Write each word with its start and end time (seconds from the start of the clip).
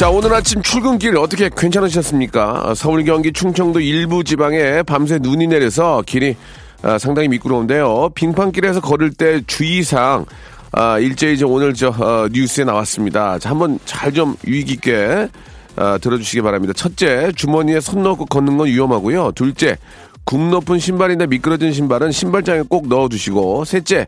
자 0.00 0.08
오늘 0.08 0.32
아침 0.32 0.62
출근길 0.62 1.18
어떻게 1.18 1.50
괜찮으셨습니까 1.54 2.72
서울 2.74 3.04
경기 3.04 3.34
충청도 3.34 3.80
일부 3.80 4.24
지방에 4.24 4.82
밤새 4.82 5.18
눈이 5.18 5.46
내려서 5.48 6.02
길이 6.06 6.36
아, 6.80 6.96
상당히 6.96 7.28
미끄러운데요 7.28 8.08
빙판길에서 8.14 8.80
걸을 8.80 9.10
때 9.10 9.42
주의사항 9.46 10.24
아, 10.72 10.98
일제히 10.98 11.36
저 11.36 11.46
오늘 11.46 11.74
저 11.74 11.88
어, 11.90 12.28
뉴스에 12.32 12.64
나왔습니다. 12.64 13.38
자, 13.38 13.50
한번 13.50 13.78
잘 13.84 14.14
좀 14.14 14.36
유의 14.46 14.64
깊게 14.64 15.28
아, 15.76 15.98
들어주시기 15.98 16.40
바랍니다. 16.40 16.72
첫째, 16.72 17.30
주머니에 17.36 17.80
손 17.80 18.02
넣고 18.02 18.24
걷는 18.24 18.56
건 18.56 18.68
위험하고요. 18.68 19.32
둘째, 19.34 19.76
굽 20.24 20.40
높은 20.40 20.78
신발이나 20.78 21.26
미끄러진 21.26 21.74
신발은 21.74 22.10
신발장에 22.10 22.62
꼭 22.70 22.88
넣어두시고 22.88 23.66
셋째, 23.66 24.06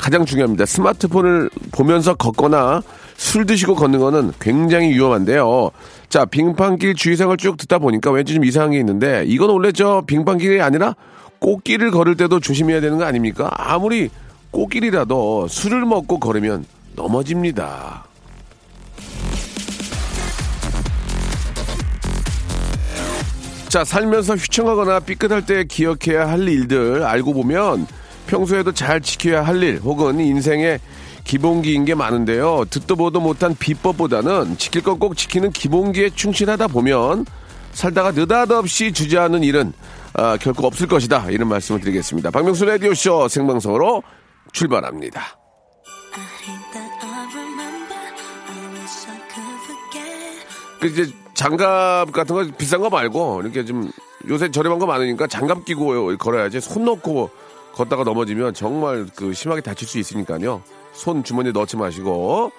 가장 0.00 0.24
중요합니다. 0.24 0.64
스마트폰을 0.64 1.50
보면서 1.72 2.14
걷거나 2.14 2.82
술 3.16 3.44
드시고 3.44 3.74
걷는 3.74 3.98
거는 3.98 4.32
굉장히 4.40 4.94
위험한데요. 4.94 5.70
자, 6.08 6.24
빙판길 6.24 6.94
주의사항을 6.94 7.36
쭉 7.36 7.58
듣다 7.58 7.78
보니까 7.78 8.10
왠지 8.10 8.32
좀 8.32 8.44
이상한 8.44 8.70
게 8.70 8.78
있는데 8.78 9.24
이건 9.26 9.50
원래 9.50 9.72
저 9.72 10.02
빙판길이 10.06 10.62
아니라 10.62 10.96
꽃길을 11.38 11.90
걸을 11.90 12.16
때도 12.16 12.40
조심해야 12.40 12.80
되는 12.80 12.96
거 12.98 13.04
아닙니까? 13.04 13.50
아무리 13.52 14.08
꽃길이라도 14.50 15.48
술을 15.48 15.84
먹고 15.84 16.18
걸으면 16.18 16.64
넘어집니다. 16.96 18.04
자, 23.68 23.84
살면서 23.84 24.34
휘청하거나 24.34 25.00
삐끗할 25.00 25.46
때 25.46 25.64
기억해야 25.64 26.28
할 26.28 26.48
일들 26.48 27.04
알고 27.04 27.34
보면 27.34 27.86
평소에도 28.34 28.72
잘 28.72 29.00
지켜야 29.00 29.42
할 29.44 29.60
일 29.60 29.80
혹은 29.82 30.20
인생의 30.20 30.78
기본기인 31.24 31.84
게 31.84 31.94
많은데요. 31.94 32.64
듣도 32.70 32.96
보도 32.96 33.20
못한 33.20 33.54
비법보다는 33.54 34.56
지킬 34.56 34.82
건꼭 34.82 35.16
지키는 35.16 35.50
기본기에 35.50 36.10
충실하다 36.10 36.68
보면 36.68 37.26
살다가 37.72 38.12
느닷없이 38.12 38.92
주저하는 38.92 39.42
일은 39.42 39.72
아, 40.14 40.36
결코 40.38 40.66
없을 40.66 40.86
것이다. 40.86 41.26
이런 41.30 41.48
말씀을 41.48 41.80
드리겠습니다. 41.80 42.30
박명수 42.30 42.64
라디오쇼 42.64 43.28
생방송으로 43.28 44.02
출발합니다. 44.52 45.22
그 50.80 50.86
이제 50.86 51.12
장갑 51.34 52.12
같은 52.12 52.34
거 52.34 52.46
비싼 52.56 52.80
거 52.80 52.88
말고 52.88 53.42
이렇게 53.42 53.64
좀 53.64 53.90
요새 54.28 54.50
저렴한 54.50 54.78
거 54.78 54.86
많으니까 54.86 55.26
장갑 55.26 55.64
끼고 55.64 56.16
걸어야지 56.16 56.60
손 56.60 56.84
넣고 56.84 57.30
걷다가 57.80 58.04
넘어지면 58.04 58.52
정말 58.52 59.06
그 59.16 59.32
심하게 59.32 59.62
다칠 59.62 59.88
수 59.88 59.98
있으니까요. 59.98 60.62
손 60.92 61.24
주머니에 61.24 61.52
넣지 61.52 61.78
마시고 61.78 62.52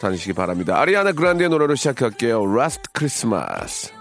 다니시기 0.00 0.32
바랍니다. 0.32 0.80
아리아나 0.80 1.12
그란데의 1.12 1.50
노래로 1.50 1.74
시작할게요. 1.74 2.42
Last 2.58 2.82
Christmas. 2.96 3.92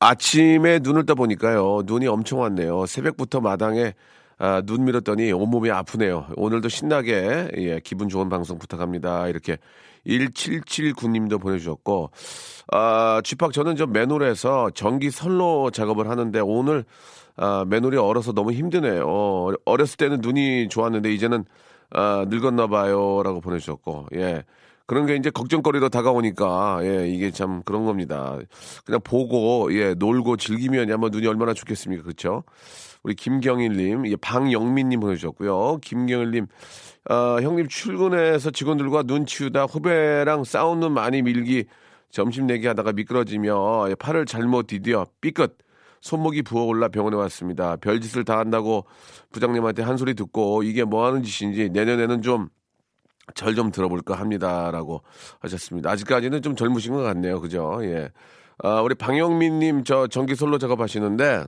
아침에 0.00 0.80
눈을 0.82 1.06
떠 1.06 1.14
보니까요. 1.14 1.82
눈이 1.84 2.08
엄청 2.08 2.40
왔네요. 2.40 2.84
새벽부터 2.84 3.40
마당에 3.40 3.94
아, 4.38 4.62
눈 4.64 4.84
밀었더니 4.84 5.32
온몸이 5.32 5.70
아프네요. 5.70 6.26
오늘도 6.36 6.68
신나게 6.68 7.50
예, 7.56 7.80
기분 7.82 8.10
좋은 8.10 8.28
방송 8.28 8.58
부탁합니다. 8.58 9.28
이렇게 9.28 9.56
1779님도 10.06 11.40
보내주셨고 11.40 12.10
아, 12.72 13.20
쥐팍 13.24 13.52
저는 13.52 13.76
저 13.76 13.86
맨홀에서 13.86 14.70
전기 14.70 15.10
선로 15.10 15.70
작업을 15.70 16.08
하는데 16.08 16.40
오늘 16.40 16.84
아, 17.36 17.64
맨홀이 17.68 17.96
얼어서 17.96 18.32
너무 18.32 18.52
힘드네요. 18.52 19.04
어, 19.06 19.52
어렸을 19.64 19.96
때는 19.96 20.20
눈이 20.20 20.68
좋았는데 20.68 21.12
이제는 21.12 21.44
아, 21.90 22.24
늙었나 22.28 22.66
봐요라고 22.66 23.40
보내주셨고 23.40 24.08
예. 24.14 24.44
그런 24.86 25.06
게 25.06 25.14
이제 25.14 25.30
걱정거리로 25.30 25.88
다가오니까 25.88 26.80
예 26.82 27.08
이게 27.08 27.30
참 27.30 27.62
그런 27.62 27.84
겁니다. 27.84 28.36
그냥 28.84 29.00
보고 29.04 29.72
예 29.72 29.94
놀고 29.94 30.36
즐기면 30.36 30.90
아마 30.90 31.08
눈이 31.08 31.28
얼마나 31.28 31.54
좋겠습니까, 31.54 32.02
그렇죠? 32.02 32.42
우리 33.04 33.14
김경일님, 33.14 34.08
예, 34.08 34.16
방영민님 34.16 34.98
보내주셨고요. 34.98 35.78
김경일님, 35.78 36.48
아, 37.08 37.38
형님 37.40 37.68
출근해서 37.68 38.50
직원들과 38.50 39.04
눈 39.04 39.26
치우다 39.26 39.64
후배랑 39.64 40.44
눈 40.80 40.92
많이 40.92 41.22
밀기 41.22 41.64
점심 42.10 42.46
내기 42.46 42.66
하다가 42.66 42.92
미끄러지며 42.92 43.90
예, 43.90 43.94
팔을 43.94 44.26
잘못 44.26 44.66
디뎌 44.66 45.06
삐끗 45.20 45.56
손목이 46.00 46.42
부어올라 46.42 46.88
병원에 46.88 47.16
왔습니다. 47.16 47.76
별짓을 47.76 48.24
다 48.24 48.38
한다고 48.38 48.86
부장님한테 49.32 49.82
한 49.82 49.96
소리 49.96 50.14
듣고 50.14 50.62
이게 50.62 50.84
뭐 50.84 51.06
하는 51.06 51.22
짓인지 51.22 51.70
내년에는 51.70 52.22
좀 52.22 52.48
절 53.34 53.54
좀 53.54 53.70
들어볼까 53.70 54.14
합니다라고 54.14 55.02
하셨습니다. 55.40 55.90
아직까지는 55.90 56.42
좀 56.42 56.56
젊으신 56.56 56.92
것 56.92 57.02
같네요. 57.02 57.40
그죠? 57.40 57.78
예. 57.82 58.10
아, 58.58 58.80
우리 58.82 58.94
방영민님 58.94 59.84
저 59.84 60.06
전기 60.06 60.34
솔로 60.34 60.58
작업하시는데 60.58 61.44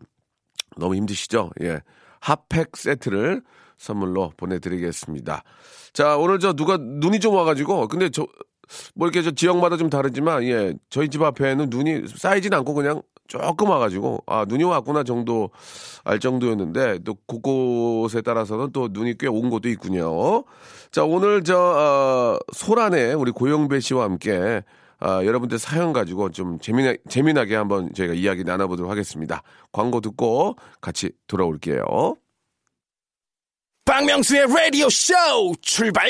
너무 0.76 0.94
힘드시죠? 0.96 1.50
예. 1.62 1.80
핫팩 2.20 2.76
세트를 2.76 3.42
선물로 3.82 4.32
보내드리겠습니다. 4.36 5.42
자, 5.92 6.16
오늘 6.16 6.38
저 6.38 6.52
누가 6.52 6.76
눈이 6.78 7.20
좀 7.20 7.34
와가지고 7.34 7.88
근데 7.88 8.08
저 8.08 8.26
뭐 8.94 9.06
이렇게 9.06 9.22
저 9.22 9.30
지역마다 9.30 9.76
좀 9.76 9.90
다르지만 9.90 10.44
예 10.44 10.72
저희 10.88 11.08
집 11.08 11.20
앞에는 11.22 11.66
눈이 11.68 12.04
쌓이진 12.16 12.54
않고 12.54 12.72
그냥 12.72 13.02
조금 13.28 13.68
와가지고 13.68 14.22
아 14.26 14.46
눈이 14.48 14.64
왔구나 14.64 15.02
정도 15.04 15.50
알 16.04 16.18
정도였는데 16.18 17.00
또 17.04 17.14
곳곳에 17.26 18.22
따라서는 18.22 18.72
또 18.72 18.88
눈이 18.90 19.18
꽤 19.18 19.26
온 19.28 19.50
곳도 19.50 19.68
있군요. 19.68 20.44
자 20.90 21.04
오늘 21.04 21.42
저 21.44 21.58
어, 21.58 22.38
소란에 22.54 23.12
우리 23.12 23.30
고영배 23.30 23.80
씨와 23.80 24.04
함께 24.04 24.62
아, 25.00 25.22
여러분들 25.24 25.58
사연 25.58 25.92
가지고 25.92 26.30
좀 26.30 26.58
재미나, 26.60 26.94
재미나게 27.08 27.56
한번 27.56 27.92
저희가 27.92 28.14
이야기 28.14 28.44
나눠보도록 28.44 28.90
하겠습니다. 28.90 29.42
광고 29.72 30.00
듣고 30.00 30.56
같이 30.80 31.10
돌아올게요. 31.26 31.84
박명수의 33.92 34.46
라디오 34.48 34.88
쇼 34.88 35.12
출발. 35.60 36.08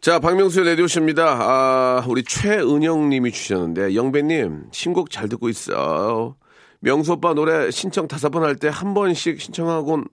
자, 0.00 0.18
박명수의 0.18 0.70
라디오쇼입니다. 0.70 1.22
아, 1.24 2.04
우리 2.08 2.24
최은영 2.24 3.10
님이 3.10 3.30
주셨는데, 3.30 3.94
영배님, 3.94 4.64
신곡 4.72 5.08
잘 5.12 5.28
듣고 5.28 5.48
있어. 5.50 6.34
명수 6.80 7.12
오빠 7.12 7.32
노래 7.32 7.70
신청 7.70 8.08
다섯 8.08 8.30
번 8.30 8.42
할 8.42 8.56
때 8.56 8.66
한 8.68 8.92
번씩 8.92 9.40
신청하곤, 9.40 10.04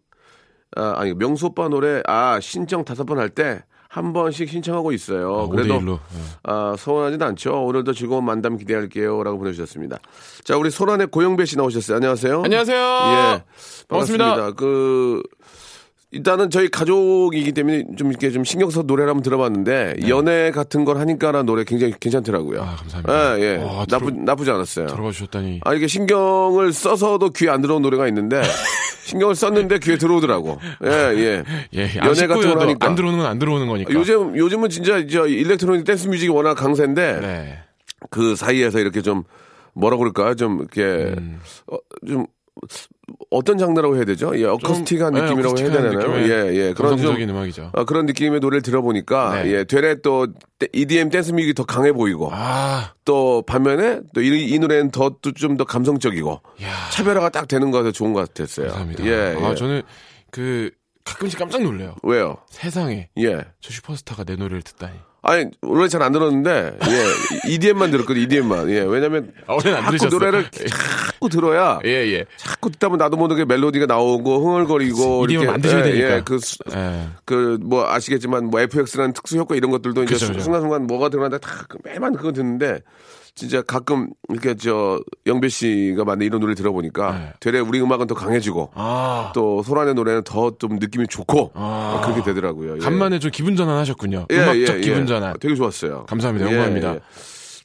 아, 0.75 0.93
아니, 0.97 1.15
명수 1.15 1.47
오빠 1.47 1.68
노래, 1.68 2.03
아, 2.06 2.39
신청 2.39 2.85
다섯 2.85 3.06
번 3.06 3.18
할 3.18 3.30
때 3.31 3.63
한 3.89 4.13
번씩 4.13 4.47
신청하고 4.47 4.91
있어요. 4.91 5.35
아, 5.35 5.47
그래도, 5.47 5.80
5대1로. 5.80 6.00
아, 6.44 6.75
서운하진 6.77 7.23
않죠. 7.23 7.65
오늘도 7.65 7.94
즐거운 7.94 8.23
만담 8.23 8.56
기대할게요. 8.56 9.23
라고 9.23 9.39
보내주셨습니다. 9.39 9.97
자, 10.44 10.56
우리 10.57 10.69
소란의 10.69 11.07
고영배 11.07 11.45
씨 11.45 11.57
나오셨어요. 11.57 11.95
안녕하세요. 11.95 12.41
안녕하세요. 12.44 12.77
예. 12.77 13.44
반갑습니다. 13.88 14.25
반갑습니다. 14.25 14.51
그, 14.51 15.23
일단은 16.12 16.50
저희 16.50 16.69
가족이기 16.69 17.51
때문에 17.51 17.83
좀 17.98 18.09
이렇게 18.09 18.31
좀 18.31 18.44
신경 18.45 18.69
써서 18.69 18.83
노래를 18.83 19.09
한번 19.09 19.24
들어봤는데 19.24 19.95
연애 20.07 20.51
같은 20.51 20.86
걸 20.86 20.98
하니까라는 21.00 21.45
노래 21.45 21.65
굉장히 21.65 21.94
괜찮더라고요. 22.00 22.62
네. 22.63 22.65
아, 22.68 22.75
감사합니다. 22.77 23.39
예, 23.39 23.44
예. 23.44 23.56
와, 23.57 23.86
나쁘, 23.89 24.12
들어- 24.12 24.24
나쁘지 24.24 24.51
않았어요. 24.51 24.88
들어가 24.88 25.12
주셨다니. 25.12 25.62
아, 25.65 25.74
이게 25.74 25.88
신경을 25.88 26.71
써서도 26.71 27.31
귀에 27.31 27.50
안 27.50 27.62
들어온 27.62 27.81
노래가 27.81 28.07
있는데 28.07 28.42
신경을 29.04 29.36
썼는데 29.36 29.80
귀에 29.80 29.98
들어오더라고. 29.98 30.59
예, 30.86 30.89
예. 30.89 31.44
예, 31.75 31.89
연애 31.98 32.27
같은 32.27 32.42
걸 32.54 32.62
하니까. 32.62 32.88
안 32.88 32.95
들어오는 32.95 33.19
건 33.19 33.27
안 33.27 33.38
들어오는 33.39 33.68
거니까. 33.68 33.94
요즘, 33.94 34.38
요즘은 34.38 34.69
진짜 34.69 35.06
저 35.07 35.27
electronic 35.27 35.83
dance 35.83 36.07
music이 36.07 36.30
워낙 36.30 36.56
강세인데 36.56 37.19
네. 37.19 37.59
그 38.09 38.36
사이에서 38.38 38.80
이렇게 38.80 39.01
좀 39.01 39.24
뭐라 39.74 39.98
그럴까? 39.98 40.36
좀 40.36 40.59
이렇게 40.59 40.81
음. 41.18 41.42
어, 41.68 41.77
좀 42.07 42.25
어떤 43.29 43.57
장르라고 43.57 43.95
해야 43.97 44.06
되죠? 44.06 44.31
예, 44.39 44.45
어쿠스틱한 44.45 45.13
네, 45.13 45.21
느낌이라고 45.21 45.57
해야 45.57 45.68
어쿠스틱한 45.68 46.00
되나요? 46.00 46.29
예, 46.29 46.56
예. 46.56 46.74
그런 46.74 46.97
좀 46.97 47.15
음악이죠. 47.15 47.71
어, 47.74 47.85
그런 47.85 48.06
느낌의 48.06 48.39
노래를 48.39 48.62
들어보니까 48.62 49.44
네. 49.44 49.51
예, 49.51 49.63
되레 49.63 50.01
또 50.01 50.27
EDM 50.71 51.09
댄스 51.09 51.31
뮤직이 51.31 51.53
더 51.53 51.65
강해 51.65 51.91
보이고 51.91 52.29
아, 52.31 52.94
또 53.06 53.44
반면에 53.45 54.01
또이 54.13 54.57
노래는 54.59 54.91
더좀더 54.91 55.65
감성적이고 55.65 56.41
야. 56.63 56.89
차별화가 56.91 57.29
딱 57.29 57.47
되는 57.47 57.71
것 57.71 57.79
같아서 57.79 57.91
좋은 57.91 58.13
것 58.13 58.27
같았어요. 58.27 58.68
감사합니다. 58.68 59.06
예, 59.06 59.35
예. 59.39 59.45
아, 59.45 59.56
저는 59.56 59.81
그 60.31 60.71
가끔씩 61.03 61.39
깜짝 61.39 61.63
놀래요. 61.63 61.95
왜요? 62.03 62.38
세상에 62.50 63.09
예. 63.18 63.45
저 63.62 63.71
슈퍼스타가 63.71 64.23
내 64.23 64.35
노래를 64.35 64.62
듣다니. 64.62 64.94
아니 65.24 65.46
원래 65.62 65.88
잘 65.90 66.02
안 66.02 66.12
들었는데 66.12 66.78
예 66.88 67.52
EDM만 67.52 67.92
들었거든 67.92 68.22
EDM만 68.22 68.69
예 68.69 68.81
왜냐면 68.81 69.34
아, 69.48 69.58
자꾸. 69.60 70.08
노래를 70.10 70.46
자꾸 70.52 71.28
들어야 71.30 71.80
예, 71.86 71.90
예. 72.14 72.25
자꾸 72.38 72.69
듣다 72.72 72.88
보면 72.90 73.00
나도 73.00 73.18
모르게 73.18 73.44
멜로디가 73.44 73.88
나오고 73.88 74.40
흥얼거리고 74.42 75.19
그치, 75.22 75.34
EDM 75.34 75.48
만드셔야 75.52 75.84
되니까. 75.84 76.24
그, 76.24 76.40
예. 76.75 77.08
그, 77.25 77.58
뭐, 77.62 77.90
아시겠지만, 77.90 78.46
뭐, 78.46 78.60
FX라는 78.62 79.14
특수 79.14 79.38
효과 79.38 79.56
이런 79.56 79.72
것들도 79.72 80.04
이제 80.04 80.14
그쵸, 80.14 80.28
그쵸. 80.28 80.40
순간순간 80.42 80.86
뭐가 80.86 81.10
들어가는데 81.10 81.46
다 81.46 81.66
그- 81.68 81.78
매만 81.84 82.14
그거 82.14 82.31
듣는데, 82.31 82.81
진짜 83.38 83.62
가끔, 83.62 84.10
이렇게 84.30 84.56
저, 84.56 85.00
영배 85.28 85.48
씨가 85.48 86.04
만든 86.04 86.25
이런 86.28 86.42
노래 86.42 86.56
들어보니까, 86.56 87.12
네. 87.18 87.34
되레 87.39 87.60
우리 87.60 87.80
음악은 87.80 88.07
더 88.07 88.16
강해지고, 88.16 88.72
아. 88.74 89.31
또, 89.36 89.62
소란의 89.63 89.94
노래는 89.94 90.24
더 90.24 90.51
좀 90.57 90.78
느낌이 90.80 91.07
좋고, 91.07 91.51
아. 91.54 92.01
그렇게 92.04 92.24
되더라고요. 92.24 92.75
예. 92.75 92.80
간만에 92.80 93.19
좀 93.19 93.30
기분 93.31 93.56
전환 93.56 93.78
하셨군요. 93.78 94.25
예, 94.31 94.36
음악적 94.36 94.78
예, 94.78 94.81
기분 94.81 95.04
예. 95.04 95.06
전환. 95.06 95.36
되게 95.39 95.54
좋았어요. 95.56 96.06
감사합니다. 96.07 96.51
영광입니다. 96.51 96.95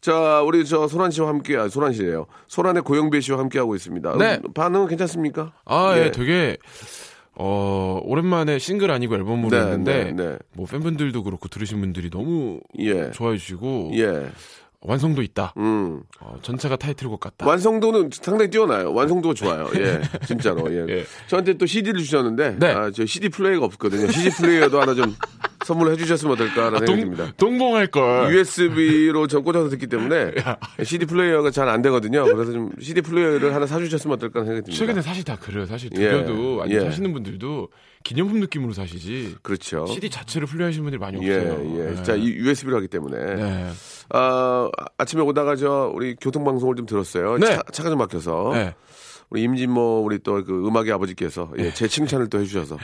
자, 0.03 0.43
우리 0.43 0.65
저 0.67 0.89
소란 0.89 1.11
씨와 1.11 1.29
함께, 1.29 1.57
아, 1.57 1.69
소란 1.69 1.93
씨예요 1.95 2.27
소란의 2.49 2.83
고영배 2.83 3.21
씨와 3.21 3.39
함께 3.39 3.59
하고 3.59 3.75
있습니다. 3.75 4.17
네. 4.19 4.41
음, 4.45 4.53
반응은 4.53 4.89
괜찮습니까? 4.89 5.53
아, 5.65 5.95
예, 5.97 6.07
예. 6.07 6.11
되게 6.11 6.59
어, 7.35 7.99
오랜만에 8.05 8.59
싱글 8.59 8.91
아니고 8.91 9.15
앨범으로 9.15 9.51
네, 9.57 9.63
했는데 9.63 10.05
네, 10.05 10.13
네. 10.13 10.39
뭐 10.55 10.67
팬분들도 10.67 11.23
그렇고 11.23 11.49
들으신 11.49 11.81
분들이 11.81 12.11
너무 12.11 12.61
예. 12.79 13.11
좋아해 13.13 13.39
주시고 13.39 13.93
예. 13.95 14.31
완성도 14.85 15.23
있다. 15.23 15.55
음. 15.59 16.03
어, 16.21 16.37
전체가 16.43 16.77
타이틀곡 16.77 17.21
같다. 17.21 17.47
완성도는 17.47 18.11
상당히 18.13 18.51
뛰어나요. 18.51 18.93
완성도가 18.93 19.35
좋아요. 19.35 19.69
예, 19.77 20.01
진짜로. 20.27 20.73
예. 20.73 20.85
예. 20.93 21.05
저한테 21.29 21.55
또 21.55 21.67
CD를 21.67 22.01
주셨는데, 22.01 22.57
네. 22.59 22.67
아, 22.73 22.91
저 22.91 23.07
CD 23.07 23.29
플레이어가 23.29 23.67
없거든요. 23.67 24.11
CD 24.11 24.31
플레이어도 24.31 24.81
하나 24.81 24.95
좀 24.95 25.15
선물해 25.65 25.95
주셨으면 25.97 26.35
어떨까라는 26.35 26.79
생각이 26.79 27.01
동, 27.03 27.11
듭니다. 27.17 27.33
동봉할 27.37 27.87
걸. 27.89 28.35
USB로 28.35 29.29
전 29.29 29.45
꽂아서 29.45 29.69
듣기 29.69 29.87
때문에 29.87 30.33
CD 30.85 31.07
플레이어가 31.07 31.51
잘 31.53 31.69
안 31.69 31.81
되거든요. 31.83 32.25
그래서 32.25 32.51
좀 32.53 32.71
CD 32.81 33.01
플레이어를 33.03 33.55
하나 33.55 33.67
사주셨으면 33.67 34.17
어떨까 34.17 34.41
생각이 34.41 34.65
듭니다. 34.65 34.77
최근에 34.79 35.01
사실 35.01 35.23
다 35.25 35.37
그래요. 35.37 35.65
사실 35.65 35.89
예. 35.95 35.99
드려도 36.11 36.63
아니 36.65 36.75
예. 36.75 36.81
사시는 36.81 37.13
분들도 37.13 37.69
기념품 38.05 38.41
느낌으로 38.41 38.73
사시지. 38.73 39.37
그렇죠. 39.43 39.87
CD 39.87 40.11
자체를 40.11 40.47
플레이하시는 40.47 40.83
분들이 40.85 40.99
많이 40.99 41.25
예, 41.27 41.37
없어요. 41.37 41.79
예. 41.79 41.95
네. 41.95 42.03
자, 42.03 42.15
이 42.15 42.27
USB로 42.27 42.77
하기 42.79 42.89
때문에. 42.89 43.35
네. 43.37 43.71
아, 44.11 44.69
아침에 44.99 45.23
오다가 45.23 45.57
저 45.57 45.91
우리 45.95 46.15
교통방송을 46.17 46.77
좀 46.77 46.87
들었어요. 46.87 47.39
네. 47.39 47.47
차, 47.47 47.63
차가 47.73 47.91
좀 47.91 47.99
막혀서. 47.99 48.51
네. 48.55 48.75
우리 49.31 49.43
임진모 49.45 50.03
우리 50.05 50.19
또 50.19 50.43
그 50.45 50.67
음악의 50.69 50.93
아버지께서 50.93 51.51
예, 51.59 51.73
제 51.73 51.89
칭찬을 51.89 52.29
또 52.29 52.39
해주셔서 52.41 52.77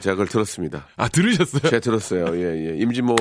제가 0.00 0.14
그걸 0.14 0.26
들었습니다. 0.28 0.86
아 0.96 1.08
들으셨어요? 1.08 1.60
제가 1.60 1.80
들었어요. 1.80 2.24
예, 2.38 2.70
예. 2.70 2.76
임진모 2.78 3.14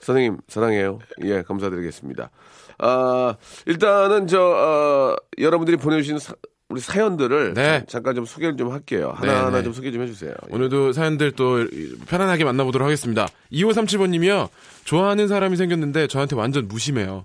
선생님 0.00 0.38
사랑해요. 0.48 0.98
예, 1.24 1.40
감사드리겠습니다. 1.42 2.30
아, 2.78 3.34
일단은 3.64 4.26
저 4.26 4.38
어, 4.38 5.16
여러분들이 5.38 5.78
보내주신 5.78 6.18
사- 6.18 6.34
우리 6.68 6.80
사연들을 6.80 7.54
네. 7.54 7.84
잠깐 7.86 8.14
좀 8.16 8.24
소개를 8.24 8.56
좀 8.56 8.72
할게요. 8.72 9.12
하나하나 9.14 9.50
네, 9.50 9.56
네. 9.58 9.62
좀 9.64 9.72
소개 9.72 9.92
좀 9.92 10.02
해주세요. 10.02 10.34
오늘도 10.50 10.92
사연들 10.92 11.32
또 11.32 11.64
편안하게 12.06 12.44
만나보도록 12.44 12.84
하겠습니다. 12.84 13.28
2537번님이요. 13.52 14.48
좋아하는 14.84 15.28
사람이 15.28 15.56
생겼는데 15.56 16.08
저한테 16.08 16.34
완전 16.34 16.66
무심해요. 16.66 17.24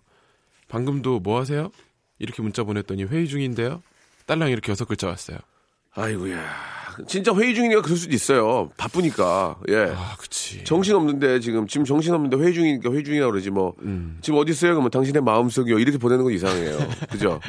방금도 0.67 1.19
뭐 1.19 1.39
하세요? 1.39 1.71
이렇게 2.19 2.43
문자 2.43 2.63
보냈더니 2.63 3.05
회의 3.05 3.27
중인데요. 3.27 3.81
딸랑 4.27 4.51
이렇게 4.51 4.71
여섯 4.71 4.85
글자 4.85 5.07
왔어요. 5.07 5.39
아이고야, 5.95 6.39
진짜 7.07 7.33
회의 7.36 7.53
중이니까 7.56 7.81
그럴 7.81 7.98
수도 7.98 8.13
있어요. 8.13 8.69
바쁘니까. 8.77 9.57
예. 9.69 9.94
아, 9.95 10.15
그치. 10.18 10.63
정신 10.63 10.95
없는데 10.95 11.39
지금 11.39 11.68
지금 11.68 11.86
정신 11.86 12.13
없는데 12.13 12.38
회의 12.38 12.53
중이니까 12.53 12.92
회의 12.92 13.03
중이라 13.03 13.30
그러지 13.31 13.50
뭐 13.50 13.74
음. 13.81 14.18
지금 14.21 14.39
어디 14.39 14.51
있어요? 14.51 14.71
그러면 14.74 14.89
당신의 14.92 15.21
마음속이요 15.21 15.80
이렇게 15.80 15.98
보내는 15.98 16.24
건 16.24 16.33
이상해요. 16.33 16.77
그죠? 17.09 17.39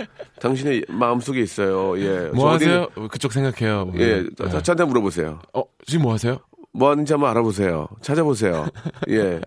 당신의 0.40 0.84
마음속에 0.88 1.40
있어요. 1.40 1.98
예. 2.00 2.30
뭐 2.34 2.50
하세요? 2.52 2.88
어, 2.96 3.08
그쪽 3.08 3.32
생각해요. 3.32 3.86
뭐. 3.86 3.94
예, 4.00 4.22
네. 4.22 4.28
저- 4.50 4.62
저한테 4.62 4.84
물어보세요. 4.84 5.40
어, 5.54 5.62
지금 5.86 6.02
뭐 6.04 6.12
하세요? 6.14 6.38
뭐 6.74 6.90
하는지 6.90 7.12
한번 7.12 7.30
알아보세요. 7.30 7.86
찾아보세요. 8.00 8.66
예. 9.10 9.40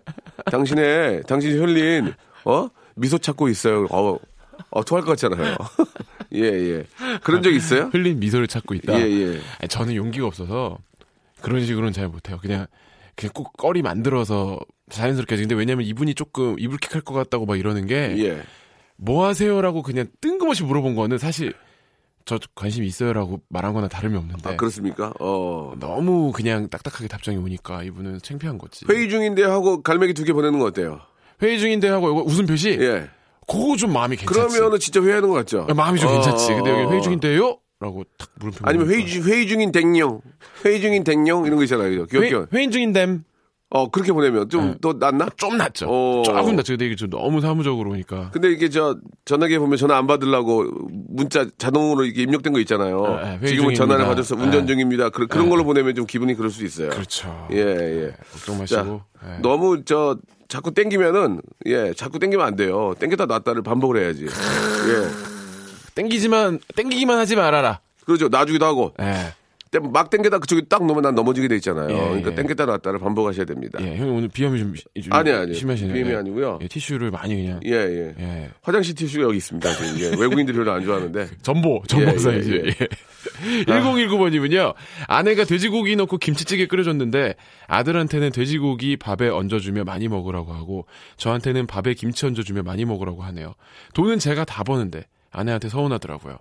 당신의, 0.50 1.22
당신이 1.26 1.54
흘린, 1.58 2.14
어? 2.44 2.68
미소 2.94 3.18
찾고 3.18 3.48
있어요. 3.48 3.86
어, 3.90 4.16
어, 4.70 4.84
토할 4.84 5.04
것 5.04 5.18
같잖아요. 5.18 5.56
예, 6.36 6.42
예. 6.42 6.84
그런 7.22 7.42
적 7.42 7.50
있어요? 7.52 7.90
흘린 7.92 8.18
미소를 8.20 8.46
찾고 8.46 8.74
있다. 8.74 8.98
예, 9.00 9.02
예. 9.10 9.40
아니, 9.58 9.68
저는 9.68 9.94
용기가 9.96 10.26
없어서 10.26 10.78
그런 11.40 11.64
식으로는 11.64 11.92
잘 11.92 12.08
못해요. 12.08 12.38
그냥 12.40 12.66
그냥 13.14 13.32
꼭 13.34 13.56
꺼리 13.56 13.82
만들어서 13.82 14.58
자연스럽게 14.90 15.34
하지. 15.34 15.42
근데 15.44 15.54
왜냐면 15.54 15.84
이분이 15.86 16.14
조금 16.14 16.56
이불킥할 16.58 17.02
것 17.02 17.14
같다고 17.14 17.46
막 17.46 17.58
이러는 17.58 17.86
게 17.86 18.14
예. 18.18 18.42
뭐 18.96 19.26
하세요라고 19.26 19.82
그냥 19.82 20.06
뜬금없이 20.20 20.62
물어본 20.64 20.94
거는 20.94 21.18
사실 21.18 21.52
저 22.24 22.38
관심 22.54 22.82
있어요라고 22.84 23.40
말한 23.48 23.72
거나 23.72 23.86
다름이 23.88 24.16
없는데 24.16 24.50
아, 24.50 24.56
그렇습니까? 24.56 25.12
어. 25.20 25.74
너무 25.78 26.32
그냥 26.32 26.68
딱딱하게 26.68 27.06
답장이 27.08 27.36
오니까 27.38 27.82
이분은 27.84 28.18
창피한 28.20 28.58
거지. 28.58 28.84
회의 28.90 29.08
중인데 29.08 29.44
하고 29.44 29.82
갈매기 29.82 30.12
두 30.14 30.24
개 30.24 30.32
보내는 30.32 30.58
거 30.58 30.64
어때요? 30.64 31.00
회의 31.42 31.58
중인데 31.58 31.88
하고 31.88 32.10
이거 32.10 32.22
웃음 32.22 32.46
표시. 32.46 32.70
예. 32.80 33.08
그거 33.46 33.76
좀 33.76 33.92
마음이 33.92 34.16
괜찮지. 34.16 34.56
그러면은 34.56 34.78
진짜 34.78 35.00
회의하는 35.00 35.28
것 35.28 35.34
같죠? 35.36 35.66
아, 35.68 35.74
마음이 35.74 35.98
좀 36.00 36.08
어, 36.10 36.12
괜찮지. 36.14 36.48
근데 36.54 36.70
여기 36.70 36.82
어, 36.82 36.88
회의 36.90 36.98
어. 36.98 37.02
중인데요? 37.02 37.58
라고 37.78 38.04
탁 38.18 38.30
물음표. 38.40 38.58
아니면 38.62 38.88
회의, 38.88 39.06
중- 39.06 39.22
회의 39.24 39.46
중인 39.46 39.70
댕령. 39.72 40.20
회의 40.64 40.80
중인 40.80 41.04
댕령 41.04 41.44
이런 41.46 41.56
거 41.56 41.62
있잖아요. 41.64 41.90
귀엽게. 42.06 42.18
회의, 42.18 42.46
회의 42.52 42.70
중인 42.70 42.92
댐. 42.92 43.24
어, 43.68 43.90
그렇게 43.90 44.12
보내면 44.12 44.48
좀더 44.48 44.92
낫나? 44.94 45.28
좀 45.36 45.56
낫죠. 45.56 45.86
어. 45.88 46.22
조금 46.24 46.54
낫죠. 46.54 46.74
근데 46.74 46.86
이게 46.86 46.94
좀 46.94 47.10
너무 47.10 47.40
사무적으로 47.40 47.90
오니까. 47.90 48.30
근데 48.30 48.50
이게 48.52 48.68
저 48.70 48.96
전화기에 49.24 49.58
보면 49.58 49.76
전화 49.76 49.98
안 49.98 50.06
받으려고 50.06 50.64
문자 51.08 51.46
자동으로 51.58 52.04
이렇게 52.04 52.22
입력된 52.22 52.52
거 52.52 52.60
있잖아요. 52.60 53.04
아, 53.04 53.10
아, 53.10 53.26
회의 53.38 53.48
지금은 53.48 53.74
전화를 53.74 54.04
중입니다. 54.04 54.08
받아서 54.08 54.36
운전 54.36 54.62
아. 54.62 54.66
중입니다. 54.66 55.10
그, 55.10 55.26
그런 55.26 55.50
걸로 55.50 55.64
보내면 55.64 55.96
좀 55.96 56.06
기분이 56.06 56.34
그럴 56.36 56.48
수 56.50 56.64
있어요. 56.64 56.90
그렇죠. 56.90 57.48
예, 57.52 57.56
예. 57.58 58.14
걱정 58.32 58.54
자, 58.66 58.76
마시고. 58.84 59.02
예. 59.34 59.38
너무 59.42 59.84
저 59.84 60.16
자꾸 60.48 60.72
땡기면은 60.72 61.40
예, 61.66 61.92
자꾸 61.94 62.18
땡기면 62.18 62.46
안 62.46 62.56
돼요. 62.56 62.94
땡겼다 62.98 63.26
놨다를 63.26 63.62
반복을 63.62 64.00
해야지. 64.00 64.26
예. 64.26 65.08
땡기지만 65.94 66.60
땡기기만 66.76 67.18
하지 67.18 67.36
말아라. 67.36 67.80
그렇죠. 68.04 68.28
놔주기도 68.28 68.64
하고 68.64 68.92
예. 69.00 69.34
땡- 69.70 69.90
막 69.92 70.10
땡겨다 70.10 70.38
그쪽에 70.38 70.62
딱 70.68 70.84
놓으면 70.86 71.02
난 71.02 71.14
넘어지게 71.14 71.48
돼 71.48 71.56
있잖아요. 71.56 71.88
예, 71.90 71.94
그러니까 71.98 72.30
예. 72.30 72.34
땡겼다 72.36 72.66
놨다를 72.66 72.98
반복하셔야 73.00 73.44
됩니다. 73.44 73.78
예, 73.82 73.96
형님 73.96 74.14
오늘 74.14 74.28
비염이 74.28 74.58
좀, 74.58 74.74
좀 74.74 75.12
아니, 75.12 75.30
아니. 75.32 75.54
심하시네요. 75.54 75.92
비염이 75.92 76.10
예. 76.12 76.16
아니고요. 76.16 76.58
예, 76.62 76.68
티슈를 76.68 77.10
많이 77.10 77.34
그냥 77.34 77.60
예, 77.64 77.72
예. 77.72 78.14
예. 78.18 78.50
화장실 78.62 78.94
티슈가 78.94 79.24
여기 79.24 79.36
있습니다. 79.38 79.68
지금. 79.72 80.00
예, 80.00 80.08
외국인들이 80.20 80.56
별로 80.56 80.72
안 80.72 80.84
좋아하는데. 80.84 81.28
전보, 81.42 81.82
전보 81.88 82.12
예, 82.12 82.18
사이즈. 82.18 82.50
예, 82.50 82.68
예. 82.68 82.74
예. 82.80 83.64
1019번이면요. 83.64 84.74
아내가 85.08 85.44
돼지고기 85.44 85.96
넣고 85.96 86.18
김치찌개 86.18 86.66
끓여줬는데 86.66 87.34
아들한테는 87.66 88.30
돼지고기 88.30 88.96
밥에 88.96 89.28
얹어주며 89.28 89.84
많이 89.84 90.08
먹으라고 90.08 90.52
하고 90.52 90.86
저한테는 91.16 91.66
밥에 91.66 91.94
김치 91.94 92.24
얹어주며 92.26 92.62
많이 92.62 92.84
먹으라고 92.84 93.22
하네요. 93.24 93.54
돈은 93.94 94.18
제가 94.20 94.44
다 94.44 94.62
버는데 94.64 95.04
아내한테 95.32 95.68
서운하더라고요. 95.68 96.36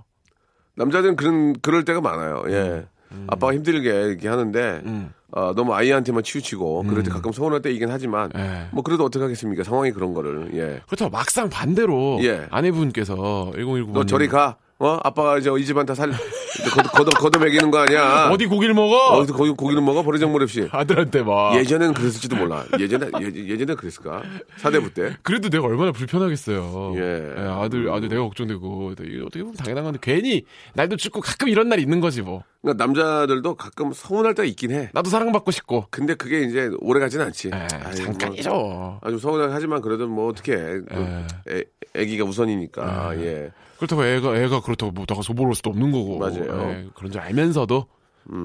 남자들은 0.75 1.15
그런 1.15 1.53
그럴 1.61 1.85
때가 1.85 2.01
많아요. 2.01 2.43
예. 2.49 2.85
아빠가 3.27 3.53
힘들게 3.53 3.89
이렇게 3.89 4.27
하는데 4.27 4.81
음. 4.85 5.13
어, 5.31 5.53
너무 5.53 5.73
아이한테만 5.73 6.23
치우치고 6.23 6.83
그럴 6.83 7.03
때 7.03 7.09
가끔 7.09 7.31
서운할 7.31 7.61
때이긴 7.61 7.89
하지만 7.91 8.31
예. 8.37 8.67
뭐 8.71 8.83
그래도 8.83 9.03
어떻게 9.03 9.21
하겠습니까? 9.21 9.63
상황이 9.63 9.91
그런 9.91 10.13
거를. 10.13 10.51
예. 10.53 10.81
그렇다고 10.87 11.11
막상 11.11 11.49
반대로 11.49 12.19
예. 12.21 12.47
아내분께서 12.51 13.51
1019번 13.55 13.91
너 13.91 14.05
저리 14.05 14.27
가. 14.27 14.57
어? 14.77 14.99
아빠가 15.03 15.37
이제 15.37 15.49
이 15.57 15.63
집안 15.65 15.85
다 15.85 15.95
살, 15.95 16.11
걷어, 16.11 16.89
걷어, 16.89 17.09
걷어 17.11 17.39
먹이는 17.39 17.71
거 17.71 17.77
아니야. 17.79 18.27
어디 18.29 18.45
고기를 18.45 18.73
먹어? 18.73 18.95
어디서 19.15 19.33
거기 19.37 19.51
고기를 19.51 19.81
먹어? 19.81 20.03
버리장물 20.03 20.43
없이. 20.43 20.67
아들한테 20.69 21.23
막. 21.23 21.55
예전에는 21.55 21.93
그랬을지도 21.93 22.35
몰라. 22.35 22.65
예전에, 22.77 23.09
예, 23.21 23.25
예전에 23.25 23.73
그랬을까? 23.75 24.23
사대부 24.57 24.93
때. 24.93 25.15
그래도 25.21 25.49
내가 25.49 25.65
얼마나 25.65 25.93
불편하겠어요. 25.93 26.93
예. 26.97 27.35
아들, 27.37 27.89
아들 27.89 28.09
내가 28.09 28.23
걱정되고. 28.23 28.91
어떻게 29.25 29.39
보면 29.43 29.53
당연한 29.55 29.85
건데, 29.85 29.99
괜히 30.01 30.43
날도 30.73 30.97
춥고 30.97 31.21
가끔 31.21 31.47
이런 31.47 31.69
날이 31.69 31.81
있는 31.81 32.01
거지 32.01 32.21
뭐. 32.21 32.43
그러니까 32.61 32.83
남자들도 32.85 33.55
가끔 33.55 33.93
서운할 33.93 34.35
때가 34.35 34.45
있긴 34.45 34.71
해. 34.71 34.89
나도 34.91 35.09
사랑받고 35.09 35.51
싶고. 35.51 35.85
근데 35.89 36.15
그게 36.15 36.41
이제 36.41 36.69
오래 36.79 36.99
가진 36.99 37.21
않지. 37.21 37.47
에, 37.47 37.51
아이, 37.53 37.95
잠깐이죠. 37.95 38.49
뭐 38.49 38.99
아주 39.01 39.19
서운하게 39.19 39.53
하지만 39.53 39.81
그래도 39.81 40.07
뭐 40.07 40.27
어떻게 40.29 40.53
해. 40.53 40.57
에. 40.91 41.25
애, 41.49 41.63
애기가 41.93 42.25
우선이니까. 42.25 43.15
예. 43.21 43.51
그렇다고 43.77 44.05
애가, 44.05 44.35
애가 44.37 44.61
그렇다고 44.61 44.91
뭐 44.91 45.05
다가 45.05 45.21
소보를 45.21 45.53
수도 45.55 45.69
없는 45.71 45.91
거고. 45.91 46.17
맞아요. 46.19 46.43
음. 46.43 46.69
예, 46.69 46.89
그런 46.95 47.11
줄 47.11 47.21
알면서도 47.21 47.87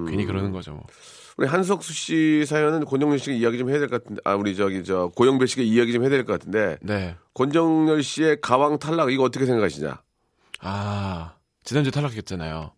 괜히 0.08 0.24
그러는 0.24 0.52
거죠. 0.52 0.72
뭐. 0.72 0.84
우리 1.36 1.46
한석수 1.48 1.92
씨 1.94 2.44
사연은 2.44 2.84
권정열 2.84 3.18
씨가 3.18 3.32
이야기 3.36 3.56
좀 3.56 3.70
해야 3.70 3.78
될 3.78 3.88
것 3.88 4.02
같은데, 4.02 4.20
아, 4.24 4.34
우리 4.34 4.54
저기, 4.56 4.84
저, 4.84 5.10
고영배 5.14 5.46
씨가 5.46 5.62
이야기 5.62 5.92
좀 5.92 6.02
해야 6.02 6.10
될 6.10 6.24
것 6.26 6.32
같은데, 6.38 6.76
네. 6.82 7.16
권정열 7.34 8.02
씨의 8.02 8.40
가왕 8.42 8.78
탈락, 8.78 9.10
이거 9.12 9.22
어떻게 9.22 9.46
생각하시냐? 9.46 10.02
아, 10.60 11.32
지난주에 11.64 11.90
탈락했잖아요. 11.92 12.72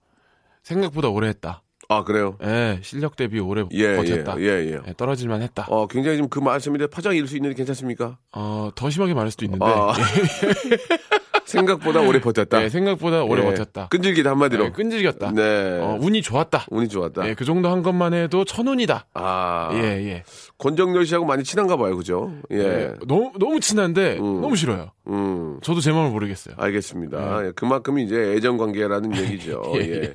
생각보다 0.62 1.08
오래 1.08 1.26
했다. 1.28 1.62
아, 1.88 2.04
그래요? 2.04 2.38
예, 2.44 2.78
실력 2.82 3.16
대비 3.16 3.40
오래 3.40 3.64
예, 3.72 3.96
버텼다. 3.96 4.38
예, 4.38 4.44
예, 4.44 4.70
예. 4.74 4.80
예, 4.86 4.94
떨어질만 4.96 5.42
했다. 5.42 5.66
어, 5.68 5.88
굉장히 5.88 6.18
좀그 6.18 6.38
말씀인데 6.38 6.86
파장 6.86 7.16
일 7.16 7.26
수 7.26 7.34
있는데 7.36 7.56
괜찮습니까? 7.56 8.18
어, 8.32 8.70
더 8.76 8.88
심하게 8.90 9.12
말할 9.14 9.30
수도 9.32 9.44
있는데 9.44 9.64
아, 9.66 9.92
생각보다 11.44 12.00
오래 12.00 12.20
버텼다. 12.20 12.62
예, 12.62 12.68
생각보다 12.68 13.22
오래 13.24 13.42
예. 13.42 13.46
버텼다. 13.46 13.88
끈질기다 13.88 14.30
한마디로. 14.30 14.66
예, 14.66 14.70
끈질겼다. 14.70 15.32
네. 15.32 15.78
어, 15.80 15.98
운이 16.00 16.22
좋았다. 16.22 16.66
운이 16.70 16.88
좋았다. 16.88 17.28
예, 17.28 17.34
그 17.34 17.44
정도 17.44 17.68
한 17.70 17.82
것만 17.82 18.14
해도 18.14 18.44
천운이다. 18.44 19.06
아. 19.14 19.70
예, 19.74 19.78
예. 19.78 20.24
권정열 20.58 21.06
씨하고 21.06 21.24
많이 21.26 21.44
친한가 21.44 21.76
봐요, 21.76 21.96
그죠? 21.96 22.32
예. 22.50 22.58
예, 22.58 22.92
너무 23.06 23.32
너무 23.38 23.60
친한데 23.60 24.18
음. 24.18 24.40
너무 24.40 24.56
싫어요. 24.56 24.90
음. 25.08 25.58
저도 25.62 25.80
제 25.80 25.92
마음을 25.92 26.10
모르겠어요. 26.10 26.54
알겠습니다. 26.58 27.46
예, 27.46 27.52
그만큼 27.54 27.98
이제 27.98 28.16
애정 28.36 28.56
관계라는 28.56 29.16
얘기죠. 29.16 29.62
예, 29.76 29.80
예. 29.80 30.14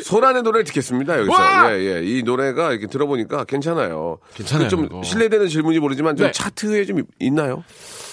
소란의 0.00 0.42
노래를 0.42 0.64
듣겠습니다, 0.64 1.18
여기서. 1.18 1.32
와! 1.32 1.72
예, 1.74 1.96
예. 1.96 2.02
이 2.02 2.22
노래가 2.22 2.70
이렇게 2.70 2.86
들어보니까 2.86 3.44
괜찮아요. 3.44 4.18
괜찮아요, 4.34 4.68
좀 4.68 4.84
이거. 4.86 5.02
실례되는 5.02 5.48
질문이 5.48 5.78
모르지만 5.78 6.16
좀 6.16 6.26
네. 6.26 6.32
차트에 6.32 6.84
좀 6.86 7.02
있나요? 7.18 7.64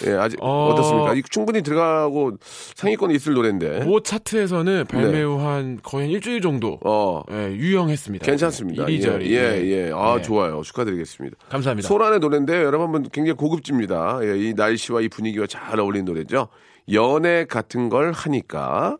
예, 0.05 0.11
아직 0.13 0.37
어. 0.41 0.69
어... 0.69 0.75
떻습니까 0.75 1.13
이 1.15 1.23
충분히 1.29 1.61
들어가고 1.61 2.33
상위권에 2.75 3.13
있을 3.15 3.33
노래인데. 3.33 3.85
모 3.85 4.01
차트에서는 4.01 4.85
발매 4.87 5.23
후 5.23 5.37
한 5.37 5.79
거의 5.81 6.05
한 6.05 6.11
일주일 6.11 6.41
정도 6.41 6.71
네. 6.71 6.77
어. 6.83 7.23
예, 7.31 7.51
유영했습니다. 7.55 8.25
괜찮습니다. 8.25 8.83
이리저리. 8.83 9.33
예, 9.33 9.61
예, 9.61 9.87
예. 9.87 9.91
아, 9.93 10.15
네. 10.17 10.21
좋아요. 10.21 10.61
축하드리겠습니다. 10.63 11.37
감사합니다. 11.49 11.87
소란의 11.87 12.19
노래인데 12.19 12.53
여러분 12.63 12.85
한번 12.87 13.03
굉장히 13.11 13.35
고급집니다. 13.37 14.19
예, 14.23 14.37
이 14.37 14.53
날씨와 14.53 15.01
이 15.01 15.09
분위기와 15.09 15.47
잘 15.47 15.79
어울리는 15.79 16.05
노래죠. 16.05 16.47
연애 16.93 17.45
같은 17.45 17.89
걸 17.89 18.11
하니까. 18.11 18.97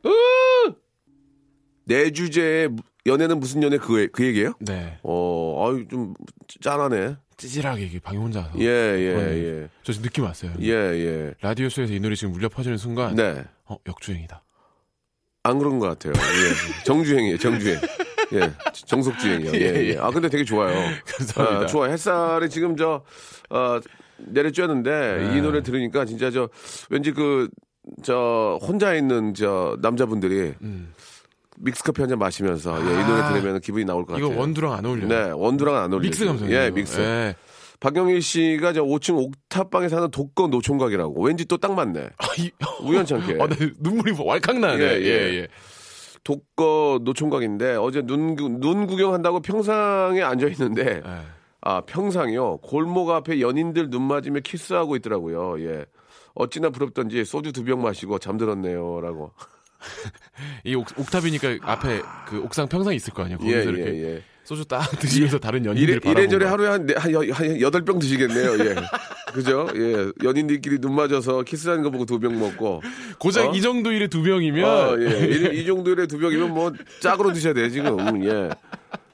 내 1.85 2.11
주제에 2.11 2.67
무- 2.67 2.81
연애는 3.05 3.39
무슨 3.39 3.63
연애 3.63 3.77
그, 3.77 4.09
그 4.11 4.25
얘기예요? 4.25 4.53
네. 4.59 4.97
어, 5.03 5.65
아유 5.69 5.87
좀 5.87 6.13
짠하네. 6.61 7.15
찌질하게 7.37 7.83
이게 7.85 7.99
방에 7.99 8.17
혼자서. 8.17 8.49
예, 8.59 8.65
예. 8.65 9.61
예. 9.61 9.69
저 9.83 9.93
지금 9.93 10.07
느낌 10.07 10.23
왔어요. 10.23 10.53
예, 10.59 10.71
예. 10.71 11.33
라디오 11.41 11.69
쇼에서 11.69 11.93
이 11.93 11.99
노래 11.99 12.15
지금 12.15 12.33
울려 12.33 12.49
퍼지는 12.49 12.77
순간 12.77 13.15
네. 13.15 13.43
어, 13.65 13.77
역주행이다. 13.87 14.43
안 15.43 15.59
그런 15.59 15.79
것 15.79 15.87
같아요. 15.87 16.13
예. 16.13 16.83
정주행이에요, 16.83 17.37
정주행. 17.37 17.79
예. 18.33 18.51
정석주행이요. 18.73 19.51
예, 19.55 19.91
예. 19.91 19.97
아, 19.97 20.09
근데 20.09 20.29
되게 20.29 20.43
좋아요. 20.43 20.73
감사합니다. 21.05 21.63
아, 21.63 21.65
좋아. 21.67 21.87
햇살이 21.87 22.49
지금 22.49 22.75
저, 22.75 23.03
어, 23.49 23.79
내려쬐는데 24.33 24.83
네. 25.29 25.37
이 25.37 25.41
노래 25.41 25.61
들으니까 25.61 26.05
진짜 26.05 26.31
저, 26.31 26.49
왠지 26.89 27.11
그, 27.11 27.49
저, 28.03 28.57
혼자 28.61 28.95
있는 28.95 29.35
저, 29.35 29.77
남자분들이 29.81 30.55
음. 30.61 30.91
믹스커피 31.59 32.01
한 32.01 32.09
잔 32.09 32.19
마시면서 32.19 32.77
예, 32.79 33.01
이 33.01 33.05
노래 33.05 33.21
아. 33.21 33.33
들으면 33.33 33.59
기분이 33.61 33.83
나올 33.85 34.05
것 34.05 34.17
이거 34.17 34.27
같아요. 34.27 34.41
원두랑 34.41 34.73
안 34.73 34.85
어울려요. 34.85 35.07
네, 35.07 35.31
원두랑 35.31 35.75
안 35.75 35.91
어울리죠. 35.93 36.09
믹스 36.09 36.25
감성. 36.25 36.51
예, 36.51 36.69
믹스. 36.71 36.99
예. 36.99 37.35
박경일 37.79 38.21
씨가 38.23 38.73
저 38.73 38.83
5층 38.83 39.17
옥탑방에 39.17 39.87
사는 39.89 40.09
독거 40.09 40.47
노총각이라고. 40.47 41.21
왠지 41.23 41.45
또 41.45 41.57
딱 41.57 41.73
맞네. 41.75 42.09
아, 42.17 42.25
이, 42.39 42.49
우연찮게. 42.81 43.37
아, 43.41 43.47
나 43.47 43.55
눈물이 43.79 44.15
왈칵 44.19 44.59
나네. 44.59 44.83
예, 44.83 44.87
예, 45.01 45.05
예. 45.05 45.35
예. 45.41 45.47
독거 46.23 46.99
노총각인데 47.03 47.75
어제 47.75 48.01
눈, 48.01 48.35
구- 48.35 48.49
눈 48.49 48.87
구경한다고 48.87 49.41
평상에 49.41 50.21
앉아 50.21 50.47
있는데 50.47 51.01
예. 51.05 51.21
아 51.61 51.81
평상이요 51.81 52.57
골목 52.57 53.09
앞에 53.11 53.41
연인들 53.41 53.89
눈 53.89 54.03
맞으며 54.03 54.39
키스하고 54.41 54.95
있더라고요. 54.97 55.59
예. 55.63 55.85
어찌나 56.35 56.69
부럽던지 56.69 57.23
소주 57.25 57.51
두 57.51 57.63
병 57.63 57.81
마시고 57.81 58.19
잠들었네요라고. 58.19 59.31
이 60.63 60.75
옥, 60.75 60.87
옥탑이니까 60.97 61.57
앞에 61.61 62.01
그 62.27 62.41
옥상 62.41 62.67
평상이 62.67 62.95
있을 62.95 63.13
거 63.13 63.23
아니에요. 63.23 63.37
거기서 63.39 63.57
예, 63.59 63.63
이렇게 63.63 63.83
예, 63.93 64.03
예. 64.15 64.23
소주 64.43 64.65
딱 64.65 64.89
드시면서 64.99 65.39
다른 65.39 65.65
연인들 65.65 65.83
이래, 65.89 65.99
바라보고. 65.99 66.19
이래저래 66.21 66.45
하루에 66.45 66.67
한, 66.69 66.85
네- 66.85 66.93
한, 66.97 67.11
여- 67.11 67.33
한 67.33 67.59
여덟 67.61 67.83
병 67.83 67.99
드시겠네요. 67.99 68.53
예. 68.65 68.75
그죠? 69.33 69.67
예. 69.75 70.11
연인들끼리 70.23 70.79
눈 70.79 70.95
맞아서 70.95 71.41
키스하는 71.43 71.83
거 71.83 71.89
보고 71.89 72.05
두 72.05 72.17
병 72.19 72.39
먹고. 72.39 72.81
고작 73.19 73.49
어? 73.49 73.53
이 73.53 73.61
정도 73.61 73.91
일의 73.91 74.07
두 74.07 74.23
병이면 74.23 74.65
아, 74.65 74.95
예. 75.01 75.27
이, 75.53 75.61
이 75.61 75.65
정도의 75.65 76.07
두 76.07 76.17
병이면 76.17 76.53
뭐 76.53 76.71
짝으로 77.01 77.33
드셔야 77.33 77.53
돼요, 77.53 77.69
지금. 77.69 78.23
예. 78.25 78.49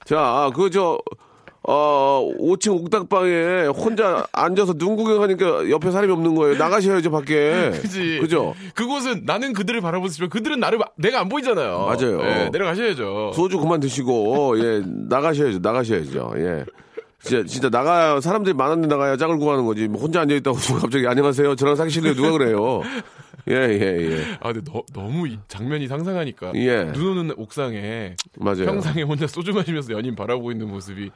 자, 0.06 0.52
그, 0.56 0.70
저, 0.70 1.00
어, 1.66 2.30
5층 2.40 2.76
옥탑방에 2.82 3.68
혼자 3.68 4.28
앉아서 4.34 4.74
눈 4.74 4.96
구경하니까 4.98 5.70
옆에 5.70 5.92
사람이 5.92 6.12
없는 6.12 6.36
거예요. 6.36 6.58
나가셔야죠, 6.58 7.10
밖에. 7.10 7.72
그지. 7.82 8.18
그죠? 8.20 8.54
그곳은 8.76 9.24
나는 9.26 9.54
그들을 9.54 9.80
바라보지만 9.80 10.30
그들은 10.30 10.60
나를 10.60 10.78
봐- 10.78 10.90
내가 10.98 11.22
안 11.22 11.30
보이잖아요. 11.30 11.86
맞아요. 11.86 12.20
예, 12.22 12.50
내려가셔야죠. 12.52 13.32
소주 13.34 13.60
그만 13.60 13.80
드시고, 13.80 14.60
예, 14.60 14.82
나가셔야죠, 14.86 15.60
나가셔야죠, 15.60 16.34
예. 16.38 16.66
진짜, 17.22 17.46
진짜 17.48 17.70
나가야, 17.70 18.20
사람들이 18.20 18.54
많은데 18.54 18.88
나가야 18.88 19.16
짝을 19.16 19.38
구하는 19.38 19.66
거지. 19.66 19.88
뭐 19.88 20.02
혼자 20.02 20.20
앉아있다고 20.20 20.58
갑자기 20.82 21.08
안녕하세요. 21.08 21.56
저랑 21.56 21.78
사귀실래요? 21.78 22.14
누가 22.16 22.32
그래요? 22.32 22.82
예, 23.50 23.54
예, 23.56 24.12
예. 24.12 24.38
아, 24.42 24.52
근데 24.52 24.70
너, 24.70 24.84
너무 24.94 25.30
이 25.30 25.40
장면이 25.48 25.88
상상하니까. 25.88 26.52
예. 26.56 26.92
눈 26.92 27.18
오는 27.20 27.34
옥상에 27.38 28.18
맞아요. 28.38 28.66
평상에 28.66 29.04
혼자 29.04 29.28
소주 29.28 29.54
마시면서 29.54 29.94
연인 29.94 30.16
바라보고 30.16 30.52
있는 30.52 30.68
모습이 30.68 31.12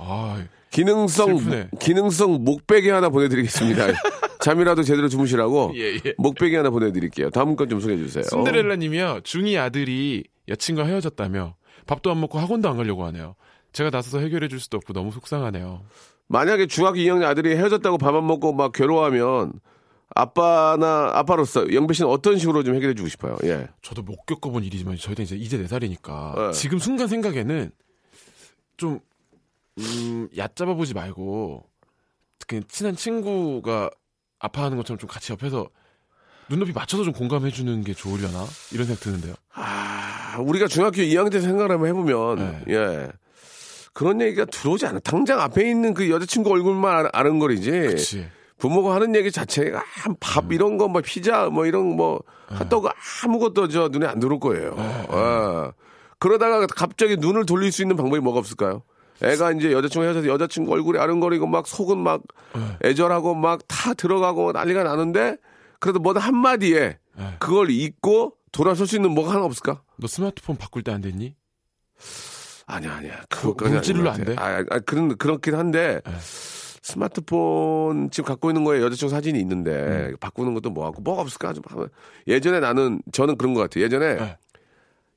아, 0.00 0.44
기능성 0.70 1.38
슬프네. 1.38 1.68
기능성 1.80 2.44
목베개 2.44 2.90
하나 2.90 3.08
보내드리겠습니다. 3.08 3.86
잠이라도 4.40 4.82
제대로 4.84 5.08
주무시라고 5.08 5.72
예, 5.74 5.94
예. 6.04 6.14
목베개 6.18 6.56
하나 6.56 6.70
보내드릴게요. 6.70 7.30
다음 7.30 7.56
건 7.56 7.68
좀 7.68 7.80
소개해 7.80 7.98
주세요. 7.98 8.22
신데렐라님이요. 8.24 9.20
중2 9.24 9.58
아들이 9.58 10.24
여친과 10.46 10.84
헤어졌다며 10.86 11.56
밥도 11.86 12.10
안 12.10 12.20
먹고 12.20 12.38
학원도 12.38 12.68
안 12.68 12.76
가려고 12.76 13.04
하네요. 13.06 13.34
제가 13.72 13.90
나서서 13.90 14.20
해결해 14.20 14.48
줄 14.48 14.60
수도 14.60 14.76
없고 14.76 14.92
너무 14.92 15.10
속상하네요. 15.10 15.82
만약에 16.28 16.66
중학교 16.66 16.98
2학년 16.98 17.24
아들이 17.24 17.56
헤어졌다고 17.56 17.98
밥 17.98 18.14
안 18.14 18.26
먹고 18.26 18.52
막 18.52 18.72
괴로워하면 18.72 19.52
아빠나 20.14 21.10
아빠로서 21.14 21.72
영배 21.72 21.94
씨는 21.94 22.10
어떤 22.10 22.38
식으로 22.38 22.62
좀 22.62 22.74
해결해 22.74 22.94
주고 22.94 23.08
싶어요. 23.08 23.36
예. 23.44 23.68
저도 23.82 24.02
못 24.02 24.24
겪어본 24.26 24.64
일이지만 24.64 24.96
저희도 24.96 25.22
이제 25.22 25.36
이제 25.36 25.58
4살이니까 25.64 26.34
네. 26.36 26.52
지금 26.52 26.78
순간 26.78 27.08
생각에는 27.08 27.70
좀 28.76 29.00
음, 29.78 30.28
얕잡아 30.36 30.74
보지 30.74 30.94
말고 30.94 31.64
그냥 32.46 32.64
친한 32.68 32.96
친구가 32.96 33.90
아파하는 34.38 34.76
것처럼 34.76 34.98
좀 34.98 35.08
같이 35.08 35.32
옆에서 35.32 35.68
눈높이 36.48 36.72
맞춰서 36.72 37.04
좀 37.04 37.12
공감해 37.12 37.50
주는 37.50 37.82
게 37.84 37.92
좋으려나 37.92 38.44
이런 38.72 38.86
생각 38.86 39.00
드는데요. 39.02 39.34
아, 39.54 40.36
우리가 40.40 40.66
중학교 40.66 40.96
2학년 41.02 41.30
때 41.30 41.40
생각을 41.40 41.70
한번 41.72 41.88
해보면 41.88 42.64
네. 42.66 42.74
예. 42.74 43.08
그런 43.92 44.20
얘기가 44.20 44.44
들어오지 44.46 44.86
않아. 44.86 45.00
당장 45.00 45.40
앞에 45.40 45.68
있는 45.68 45.92
그 45.92 46.08
여자친구 46.08 46.50
얼굴만 46.50 47.06
아- 47.06 47.10
아는 47.12 47.38
거리지. 47.38 48.28
부모가 48.58 48.94
하는 48.94 49.14
얘기 49.14 49.30
자체가 49.30 49.82
한밥 49.84 50.52
이런 50.52 50.78
거 50.78 50.88
뭐 50.88 51.00
피자 51.04 51.46
뭐 51.46 51.66
이런 51.66 51.94
뭐 51.96 52.20
핫도그 52.48 52.88
아무것도 53.24 53.68
저 53.68 53.88
눈에 53.88 54.06
안 54.06 54.18
들어올 54.18 54.40
거예요. 54.40 54.74
예. 54.78 55.72
그러다가 56.18 56.66
갑자기 56.66 57.16
눈을 57.16 57.44
돌릴 57.46 57.70
수 57.72 57.82
있는 57.82 57.96
방법이 57.96 58.20
뭐가 58.20 58.38
없을까요? 58.38 58.82
애가 59.22 59.52
이제 59.52 59.72
여자친구 59.72 60.04
헤어져서 60.04 60.28
여자친구 60.28 60.72
얼굴이 60.72 60.98
아른거리고 60.98 61.46
막 61.46 61.66
속은 61.66 61.98
막 61.98 62.22
애절하고 62.84 63.34
막타 63.34 63.94
들어가고 63.94 64.52
난리가 64.52 64.82
나는데 64.84 65.36
그래도 65.80 65.98
뭐든 65.98 66.20
한마디에 66.20 66.98
그걸 67.38 67.70
잊고 67.70 68.34
돌아설 68.52 68.86
수 68.86 68.96
있는 68.96 69.10
뭐가 69.10 69.34
하나 69.34 69.44
없을까? 69.44 69.82
너 69.96 70.06
스마트폰 70.06 70.56
바꿀 70.56 70.82
때 70.82 70.92
안 70.92 71.00
됐니? 71.00 71.34
아니야, 72.66 72.94
아니야. 72.94 73.20
그 73.28 73.40
그거까지 73.40 73.74
물질로 73.74 74.10
안것 74.10 74.26
돼? 74.26 74.36
아, 74.38 74.64
아, 74.70 74.78
그런, 74.80 75.16
그렇긴 75.16 75.54
한데, 75.54 76.00
네. 76.04 76.12
스마트폰 76.82 78.10
지금 78.10 78.28
갖고 78.28 78.50
있는 78.50 78.64
거에 78.64 78.82
여자친구 78.82 79.10
사진이 79.10 79.40
있는데, 79.40 79.70
음. 80.10 80.16
바꾸는 80.20 80.54
것도 80.54 80.70
뭐하고, 80.70 81.00
뭐가 81.02 81.22
없을까? 81.22 81.54
좀. 81.54 81.62
예전에 82.26 82.60
나는, 82.60 83.00
저는 83.12 83.36
그런 83.38 83.54
것 83.54 83.60
같아요. 83.62 83.84
예전에, 83.84 84.16
네. 84.16 84.36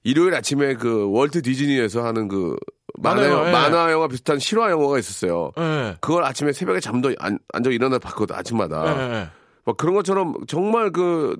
일요일 0.03 0.33
아침에 0.33 0.75
그 0.75 1.09
월트 1.11 1.41
디즈니에서 1.41 2.03
하는 2.05 2.27
그, 2.27 2.55
만화, 2.99 3.21
만화요, 3.21 3.33
영화, 3.37 3.47
예. 3.47 3.51
만화 3.51 3.91
영화 3.91 4.07
비슷한 4.07 4.39
실화 4.39 4.69
영화가 4.71 4.99
있었어요. 4.99 5.51
예. 5.57 5.95
그걸 6.01 6.23
아침에 6.23 6.51
새벽에 6.51 6.79
잠도 6.79 7.13
안, 7.19 7.39
앉아 7.53 7.69
일어나 7.71 7.99
봤거든, 7.99 8.35
아침마다. 8.35 8.85
예, 8.85 9.13
예. 9.15 9.29
막 9.65 9.77
그런 9.77 9.93
것처럼 9.95 10.35
정말 10.47 10.91
그, 10.91 11.35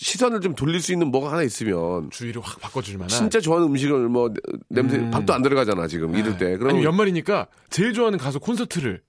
시선을 0.00 0.40
좀 0.40 0.54
돌릴 0.54 0.80
수 0.80 0.92
있는 0.92 1.08
뭐가 1.10 1.32
하나 1.32 1.42
있으면, 1.42 2.08
주의를 2.10 2.40
확 2.40 2.60
바꿔줄 2.60 2.94
만한. 2.98 3.08
진짜 3.08 3.40
좋아하는 3.40 3.68
음식을 3.68 4.08
뭐, 4.08 4.32
냄새, 4.68 5.10
밥도 5.10 5.32
안 5.34 5.42
들어가잖아, 5.42 5.88
지금, 5.88 6.14
이럴 6.14 6.38
때. 6.38 6.56
그럼 6.56 6.70
음. 6.70 6.76
아니 6.76 6.84
연말이니까 6.84 7.48
제일 7.68 7.92
좋아하는 7.92 8.16
가수 8.18 8.38
콘서트를 8.38 9.02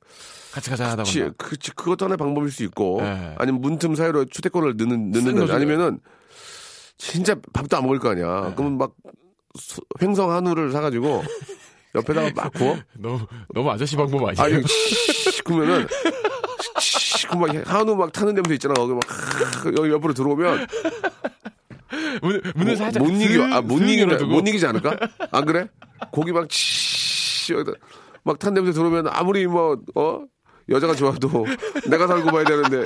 같이 0.52 0.72
가자 0.72 0.90
하다 0.90 1.04
보면 1.04 1.36
그치, 1.38 1.72
그것도 1.76 2.06
하나의 2.06 2.18
방법일 2.18 2.50
수 2.52 2.64
있고, 2.64 3.02
네. 3.02 3.36
아니면 3.38 3.62
문틈 3.62 3.94
사이로 3.94 4.26
휴대폰을 4.34 4.78
넣는, 4.78 5.14
쓰는 5.14 5.26
넣는 5.26 5.42
거죠. 5.42 5.54
아니면은, 5.54 6.00
진짜 6.98 7.36
밥도 7.54 7.78
안 7.78 7.84
먹을 7.84 8.00
거 8.00 8.10
아니야. 8.10 8.54
그러면 8.56 8.80
막, 8.80 8.94
소- 9.60 9.84
횡성 10.02 10.32
한우를 10.32 10.72
사가지고, 10.72 11.22
옆에다가 11.96 12.30
막 12.36 12.52
구워? 12.54 12.78
너무 12.98 13.20
너무 13.54 13.72
아저씨 13.72 13.96
방법 13.96 14.28
아니에요? 14.28 14.58
아니, 14.58 14.64
치, 14.66 15.42
그러면은, 15.44 15.88
치, 16.80 17.28
그 17.28 17.36
막, 17.36 17.50
한우 17.66 17.96
막 17.96 18.12
타는 18.12 18.36
냄새 18.36 18.54
있잖아. 18.54 18.74
거기 18.76 18.94
막, 18.94 19.02
여기 19.78 19.90
옆으로 19.92 20.14
들어오면, 20.14 20.68
문, 22.22 22.42
문을 22.56 22.76
살짝 22.78 23.04
못 23.04 23.10
이겨, 23.12 23.28
슥- 23.48 23.54
아, 23.54 23.62
못 23.62 23.82
열어두고. 23.82 24.32
못 24.32 24.48
이기지 24.48 24.66
않을까? 24.68 24.98
안 25.32 25.46
그래? 25.46 25.68
고기 26.12 26.32
막, 26.32 26.48
치, 26.50 27.54
여기다 27.54 27.78
막 28.24 28.38
탄 28.38 28.54
냄새 28.54 28.72
들어오면 28.72 29.08
아무리 29.08 29.48
뭐, 29.48 29.78
어? 29.96 30.22
여자가 30.70 30.94
좋아도 30.94 31.48
내가 31.90 32.06
살고 32.06 32.30
봐야 32.30 32.44
되는데 32.44 32.84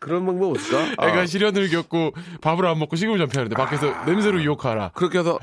그런 0.00 0.26
방법 0.26 0.50
없을까? 0.50 0.94
아, 0.98 1.08
애가 1.08 1.26
시련을 1.26 1.70
겪고 1.70 2.12
밥을 2.40 2.66
안 2.66 2.76
먹고 2.80 2.96
식음을 2.96 3.18
전폐하는데 3.18 3.54
밖에서 3.54 4.04
냄새로 4.04 4.42
유혹하라. 4.42 4.90
그렇게 4.94 5.20
해서 5.20 5.38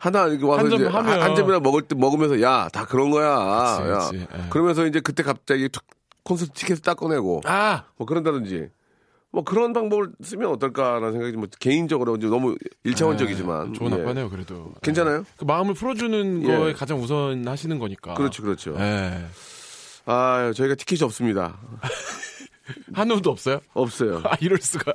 하나 0.00 0.26
이렇게 0.28 0.46
와서 0.46 0.62
한점 0.62 0.80
이제 0.80 0.88
하면. 0.88 1.22
한 1.22 1.34
점이나 1.36 1.60
먹을 1.60 1.82
때 1.82 1.94
먹으면서 1.94 2.40
야 2.40 2.68
다 2.72 2.86
그런 2.86 3.10
거야. 3.10 3.76
그치, 3.76 3.90
야. 3.90 3.98
그치, 3.98 4.16
예. 4.34 4.48
그러면서 4.48 4.86
이제 4.86 5.00
그때 5.00 5.22
갑자기 5.22 5.68
툭 5.68 5.84
콘서트 6.24 6.52
티켓을 6.52 6.82
딱 6.82 6.94
꺼내고 6.96 7.42
아, 7.44 7.84
뭐 7.96 8.06
그런다든지 8.06 8.68
뭐 9.30 9.44
그런 9.44 9.72
방법을 9.74 10.12
쓰면 10.22 10.48
어떨까라는 10.52 11.12
생각이 11.12 11.36
뭐 11.36 11.48
개인적으로 11.60 12.16
이제 12.16 12.26
너무 12.28 12.56
일차원적이지만 12.84 13.74
좋은 13.74 13.92
예. 13.96 14.00
아빠네요, 14.02 14.30
그래도. 14.30 14.72
괜찮아요? 14.82 15.24
그 15.36 15.44
마음을 15.44 15.74
풀어주는 15.74 16.42
예. 16.44 16.46
거에 16.56 16.72
가장 16.72 16.98
우선 17.00 17.46
하시는 17.46 17.78
거니까. 17.78 18.14
그렇죠, 18.14 18.42
그렇죠. 18.42 18.74
예. 18.78 19.22
아 20.06 20.50
저희가 20.56 20.76
티켓이 20.76 21.04
없습니다. 21.04 21.58
한우도 22.94 23.30
없어요? 23.30 23.60
없어요. 23.74 24.22
아, 24.24 24.36
이럴 24.40 24.58
수가. 24.58 24.94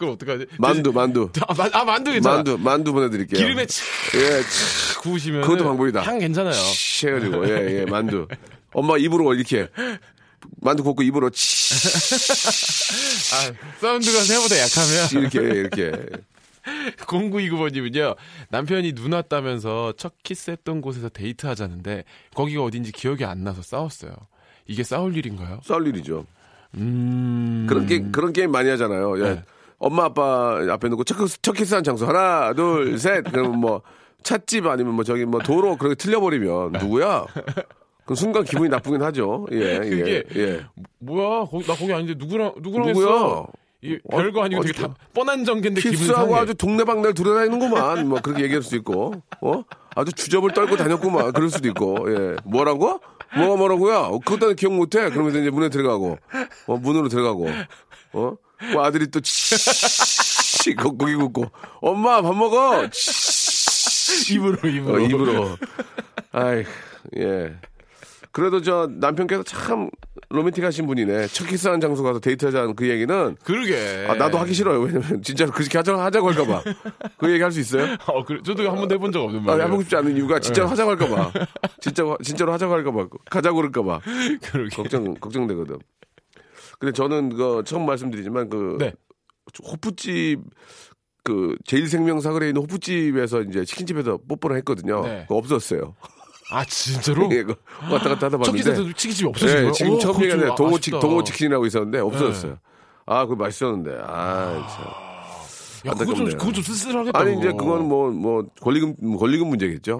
그럼 0.00 0.14
어떡하지? 0.14 0.46
만두, 0.58 0.92
만두, 0.92 1.28
아, 1.46 1.52
만, 1.52 1.70
아, 1.74 1.84
만두 1.84 2.10
괜찮아. 2.12 2.36
만두, 2.36 2.56
만두 2.56 2.92
보내드릴게요. 2.94 3.38
기름에 3.38 3.66
치 3.66 3.82
예, 4.16 4.42
치, 4.42 4.94
구우시면. 4.98 5.42
그것도 5.42 5.62
방법이다. 5.64 6.00
향 6.00 6.18
괜찮아요. 6.18 6.54
치 6.54 7.06
해가지고 7.06 7.46
예, 7.46 7.80
예, 7.80 7.84
만두. 7.84 8.26
엄마 8.72 8.96
입으로 8.96 9.34
이렇게 9.34 9.68
만두 10.62 10.82
굽고 10.84 11.02
입으로 11.02 11.28
치 11.28 11.74
아, 13.34 13.52
사운드가 13.78 14.20
생각보다 14.22 14.56
약하면. 14.58 15.28
이렇게 15.28 15.58
이렇게 15.58 15.92
0929번님은요, 16.96 18.16
남편이 18.48 18.94
눈 18.94 19.12
왔다면서 19.12 19.92
첫 19.98 20.14
키스했던 20.22 20.80
곳에서 20.80 21.10
데이트하자는데, 21.10 22.04
거기가 22.34 22.62
어딘지 22.62 22.90
기억이 22.90 23.26
안 23.26 23.44
나서 23.44 23.60
싸웠어요. 23.60 24.12
이게 24.66 24.82
싸울 24.82 25.14
일인가요? 25.14 25.60
싸울 25.62 25.86
일이죠. 25.88 26.24
음. 26.76 27.66
그런 27.68 27.86
게임 27.86 28.12
그런 28.12 28.32
게임 28.32 28.50
많이 28.50 28.70
하잖아요. 28.70 29.18
예. 29.18 29.22
네. 29.34 29.44
엄마 29.80 30.04
아빠 30.04 30.60
앞에 30.70 30.88
놓고 30.88 31.02
첫, 31.04 31.16
키스- 31.18 31.40
첫 31.42 31.52
키스한 31.52 31.82
장소 31.82 32.06
하나 32.06 32.52
둘 32.52 32.98
셋 32.98 33.24
그러면 33.24 33.58
뭐 33.58 33.82
찻집 34.22 34.66
아니면 34.66 34.94
뭐 34.94 35.02
저기 35.04 35.24
뭐 35.24 35.40
도로 35.40 35.76
그렇게 35.76 35.94
틀려버리면 35.96 36.72
누구야? 36.72 37.24
그럼 38.04 38.14
순간 38.16 38.44
기분이 38.44 38.68
나쁘긴 38.68 39.00
하죠. 39.02 39.46
예, 39.52 39.78
그게 39.80 40.24
예, 40.36 40.40
예. 40.40 40.60
뭐야? 40.98 41.46
거기, 41.46 41.66
나 41.66 41.74
거기 41.74 41.92
아닌데 41.92 42.14
누구랑, 42.18 42.52
누구랑 42.60 42.88
누구야? 42.88 43.06
했어? 43.06 43.46
이게 43.82 43.98
어, 44.12 44.16
별거 44.18 44.42
아니고 44.44 44.62
되게 44.62 44.78
어디- 44.78 44.88
다 44.88 44.94
뻔한 45.14 45.42
전개인데 45.46 45.80
기분 45.80 45.96
키스하고. 45.96 46.36
아주 46.36 46.54
동네방네를 46.54 47.14
돌아다니는구만. 47.14 48.08
뭐 48.08 48.20
그렇게 48.20 48.42
얘기할 48.42 48.62
수도 48.62 48.76
있고, 48.76 49.14
어? 49.40 49.62
아주 49.94 50.12
주접을 50.12 50.52
떨고 50.52 50.76
다녔구만. 50.76 51.32
그럴 51.32 51.48
수도 51.48 51.66
있고, 51.68 51.96
예. 52.12 52.36
뭐라고? 52.44 53.00
뭐가 53.38 53.56
뭐라고요? 53.56 53.94
어, 53.96 54.18
그것도 54.18 54.52
기억 54.52 54.74
못해. 54.74 55.08
그러면서 55.08 55.38
이제 55.38 55.48
문에 55.48 55.70
들어가고, 55.70 56.18
어, 56.66 56.76
문으로 56.76 57.08
들어가고, 57.08 57.48
어? 58.12 58.34
그 58.72 58.78
아들이 58.80 59.06
또 59.10 59.20
치, 59.20 60.74
거- 60.74 60.90
고기 60.92 61.14
굽고, 61.14 61.50
엄마 61.80 62.20
밥 62.22 62.34
먹어! 62.36 62.88
치, 62.90 64.34
입으로, 64.34 64.56
입으로. 64.68 64.94
어, 64.94 65.00
입으로. 65.00 65.56
아이, 66.32 66.64
예. 67.18 67.54
그래도 68.32 68.62
저 68.62 68.88
남편께서 68.92 69.42
참 69.42 69.90
로맨틱하신 70.28 70.86
분이네. 70.86 71.26
첫 71.28 71.46
키스하는 71.48 71.80
장소 71.80 72.04
가서 72.04 72.20
데이트하자는 72.20 72.76
그 72.76 72.88
얘기는 72.88 73.36
그러게. 73.42 74.06
아, 74.08 74.14
나도 74.14 74.38
하기 74.38 74.54
싫어요. 74.54 74.78
왜냐면 74.80 75.20
진짜로 75.22 75.50
그렇게 75.50 75.78
하자고, 75.78 76.00
하자고 76.00 76.28
할까봐. 76.30 76.62
그 77.18 77.32
얘기 77.32 77.42
할 77.42 77.50
수 77.50 77.58
있어요? 77.58 77.96
어, 78.06 78.24
그래. 78.24 78.38
저도 78.44 78.68
한 78.70 78.76
번도 78.76 78.94
해본 78.94 79.10
적 79.10 79.22
없는 79.24 79.40
아, 79.40 79.42
말이에요. 79.42 79.64
해보고 79.66 79.82
싶지 79.82 79.96
않은 79.96 80.16
이유가 80.16 80.38
진짜로 80.38 80.68
하자고 80.68 80.90
할까봐. 80.90 81.32
진짜, 81.80 82.04
진짜로 82.22 82.52
하자고 82.52 82.72
할까봐. 82.72 83.06
가자고 83.28 83.56
그럴까봐. 83.56 84.00
그러게. 84.52 84.76
걱정, 84.76 85.14
걱정되거든. 85.14 85.78
근데 86.80 86.92
저는 86.92 87.28
그 87.36 87.62
처음 87.64 87.86
말씀드리지만 87.86 88.48
그 88.48 88.76
네. 88.80 88.92
호프집 89.62 90.40
그 91.22 91.54
제일생명 91.66 92.20
사거리에 92.20 92.48
있는 92.48 92.62
호프집에서 92.62 93.42
이제 93.42 93.64
치킨집에서 93.64 94.18
뽀뽀를 94.26 94.56
했거든요. 94.58 95.02
네. 95.02 95.20
그거 95.28 95.36
없었어요. 95.36 95.94
아, 96.50 96.64
진짜로? 96.64 97.28
예, 97.32 97.42
그거 97.44 97.54
왔다 97.92 98.08
갔다 98.08 98.26
하다 98.26 98.30
첫 98.30 98.38
봤는데. 98.38 98.56
키스에서 98.56 98.82
치킨집이 98.96 99.28
없어진 99.28 99.48
예, 99.50 99.60
거예요? 99.60 99.72
지금 99.72 99.92
오, 99.92 99.98
처음 99.98 100.16
얘기하는 100.22 100.46
좀 100.48 100.56
동호. 100.56 100.80
치, 100.80 100.90
동호 100.90 101.22
치킨이라고 101.24 101.66
있었는데 101.66 101.98
없어졌어요. 101.98 102.58
아, 103.06 103.24
그거 103.26 103.36
맛있었는데. 103.44 103.98
아, 104.02 104.66
참. 104.74 105.90
야, 105.90 105.94
그거 105.94 106.14
좀. 106.14 106.26
그거 106.30 106.52
좀 106.52 106.62
쓸쓸하겠다. 106.64 107.18
아니 107.18 107.30
그거. 107.34 107.40
이제 107.40 107.52
그건 107.52 107.88
뭐 107.88 108.10
뭐 108.10 108.44
권리금 108.62 108.96
뭐 109.00 109.18
권리금 109.18 109.48
문제겠죠. 109.48 109.98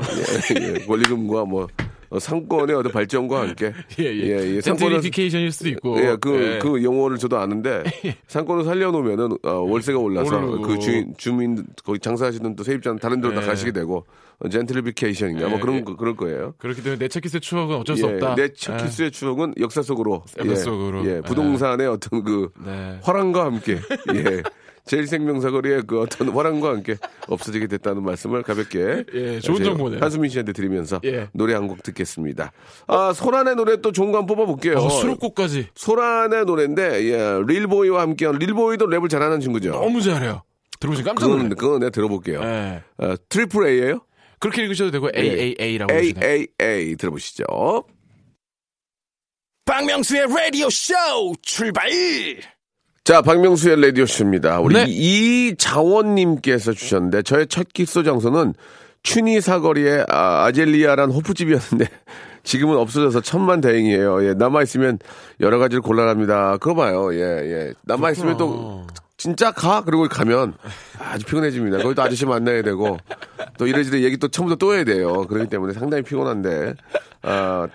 예, 0.58 0.80
예. 0.80 0.86
권리금과 0.86 1.44
뭐 1.44 1.68
어, 2.10 2.18
상권의 2.18 2.74
어떤 2.74 2.90
발전과 2.92 3.40
함께 3.40 3.72
예, 4.00 4.04
예. 4.04 4.60
상권을 4.60 4.96
젠트리피케이션일 4.96 5.52
수도 5.52 5.68
있고. 5.70 5.96
예, 6.00 6.16
그, 6.20 6.54
예. 6.54 6.58
그 6.58 6.82
용어를 6.82 7.18
저도 7.18 7.38
아는데, 7.38 7.84
상권을 8.26 8.64
살려놓으면은, 8.64 9.38
어, 9.44 9.50
월세가 9.60 9.98
올라서, 9.98 10.36
오르고. 10.36 10.62
그 10.62 10.78
주인, 10.80 11.14
주민, 11.16 11.64
거기 11.84 12.00
장사하시는 12.00 12.56
또 12.56 12.64
세입자는 12.64 12.98
다른 12.98 13.20
데로 13.20 13.32
다 13.34 13.42
예. 13.42 13.46
가시게 13.46 13.70
되고, 13.72 14.04
어, 14.40 14.48
젠트리피케이션인가, 14.48 15.48
뭐 15.48 15.58
예, 15.58 15.60
그런, 15.60 15.76
예. 15.76 15.80
거- 15.82 15.96
그럴 15.96 16.16
거예요. 16.16 16.54
그렇기 16.58 16.82
때문에 16.82 16.98
내첫 16.98 17.22
키스의 17.22 17.40
추억은 17.40 17.76
어쩔 17.76 17.96
수 17.96 18.06
예, 18.08 18.12
없다. 18.14 18.34
내첫 18.34 18.80
예. 18.80 18.84
키스의 18.84 19.10
추억은 19.12 19.54
역사 19.60 19.80
속으로. 19.82 20.24
역사 20.38 20.50
예, 20.50 20.54
속으로. 20.56 21.06
예, 21.06 21.20
부동산의 21.20 21.86
어떤 21.86 22.24
그, 22.24 22.50
네. 22.66 22.98
화랑과 23.02 23.44
함께, 23.44 23.78
예. 24.16 24.42
제일생명사거리의 24.90 25.82
그 25.86 26.00
어떤 26.00 26.28
화랑과 26.36 26.70
함께 26.70 26.96
없어지게 27.28 27.68
됐다는 27.68 28.02
말씀을 28.02 28.42
가볍게. 28.42 29.04
예, 29.14 29.38
좋은 29.40 29.58
제 29.58 29.64
정보네요. 29.64 30.00
한수민 30.00 30.30
씨한테 30.30 30.52
드리면서 30.52 31.00
예. 31.04 31.28
노래 31.32 31.54
한 31.54 31.68
곡 31.68 31.82
듣겠습니다. 31.84 32.50
아, 32.88 33.12
소란의 33.12 33.54
노래 33.54 33.80
또 33.80 33.92
좋은 33.92 34.10
거 34.10 34.18
한번 34.18 34.34
뽑아볼게요. 34.36 34.78
어, 34.78 34.88
수록곡까지 34.90 35.68
소란의 35.74 36.44
노래인데 36.44 37.04
예, 37.04 37.40
릴보이와 37.46 38.02
함께한 38.02 38.36
릴보이도 38.38 38.86
랩을 38.86 39.08
잘하는 39.08 39.38
친구죠. 39.40 39.70
너무 39.70 40.00
잘해요. 40.02 40.42
들어보시면 40.80 41.04
깜짝 41.14 41.26
그건 41.26 41.38
놀라요. 41.38 41.54
그건 41.56 41.78
내가 41.80 41.90
들어볼게요. 41.90 42.40
예. 42.42 42.82
어, 42.98 43.14
triple 43.28 43.66
A예요? 43.68 44.00
그렇게 44.40 44.62
읽으셔도 44.62 44.90
되고 44.90 45.08
예. 45.14 45.20
AAA라고 45.20 45.92
A 45.92 45.98
하시나요? 45.98 46.26
A 46.32 46.46
A 46.60 46.96
들어보시죠. 46.96 47.44
박명수의 49.66 50.26
라디오 50.34 50.68
쇼 50.70 50.94
출발! 51.42 51.88
자, 53.10 53.22
박명수의 53.22 53.80
라디오 53.80 54.06
쇼입니다. 54.06 54.60
우리 54.60 54.74
네. 54.76 54.84
이자원님께서 54.86 56.72
주셨는데 56.74 57.22
저의 57.22 57.48
첫 57.48 57.66
키스 57.72 58.04
장소는 58.04 58.54
춘희 59.02 59.40
사거리의 59.40 60.06
아, 60.08 60.44
아젤리아란 60.44 61.10
호프집이었는데 61.10 61.86
지금은 62.44 62.76
없어져서 62.76 63.22
천만 63.22 63.60
다행이에요. 63.60 64.28
예, 64.28 64.34
남아 64.34 64.62
있으면 64.62 65.00
여러 65.40 65.58
가지를 65.58 65.82
곤란합니다. 65.82 66.58
그거 66.58 66.76
봐요. 66.76 67.12
예, 67.12 67.18
예. 67.18 67.74
남아 67.82 68.12
있으면 68.12 68.36
또 68.36 68.86
진짜 69.20 69.50
가 69.50 69.82
그리고 69.84 70.08
가면 70.08 70.54
아주 70.98 71.26
피곤해집니다. 71.26 71.82
거기 71.82 71.94
또 71.94 72.00
아저씨 72.00 72.24
만나야 72.24 72.62
되고 72.62 72.96
또 73.58 73.66
이래저래 73.66 74.00
얘기 74.00 74.16
또 74.16 74.28
처음부터 74.28 74.56
또 74.56 74.74
해야 74.74 74.82
돼요. 74.82 75.26
그렇기 75.26 75.50
때문에 75.50 75.74
상당히 75.74 76.02
피곤한데 76.02 76.72
아 77.20 77.68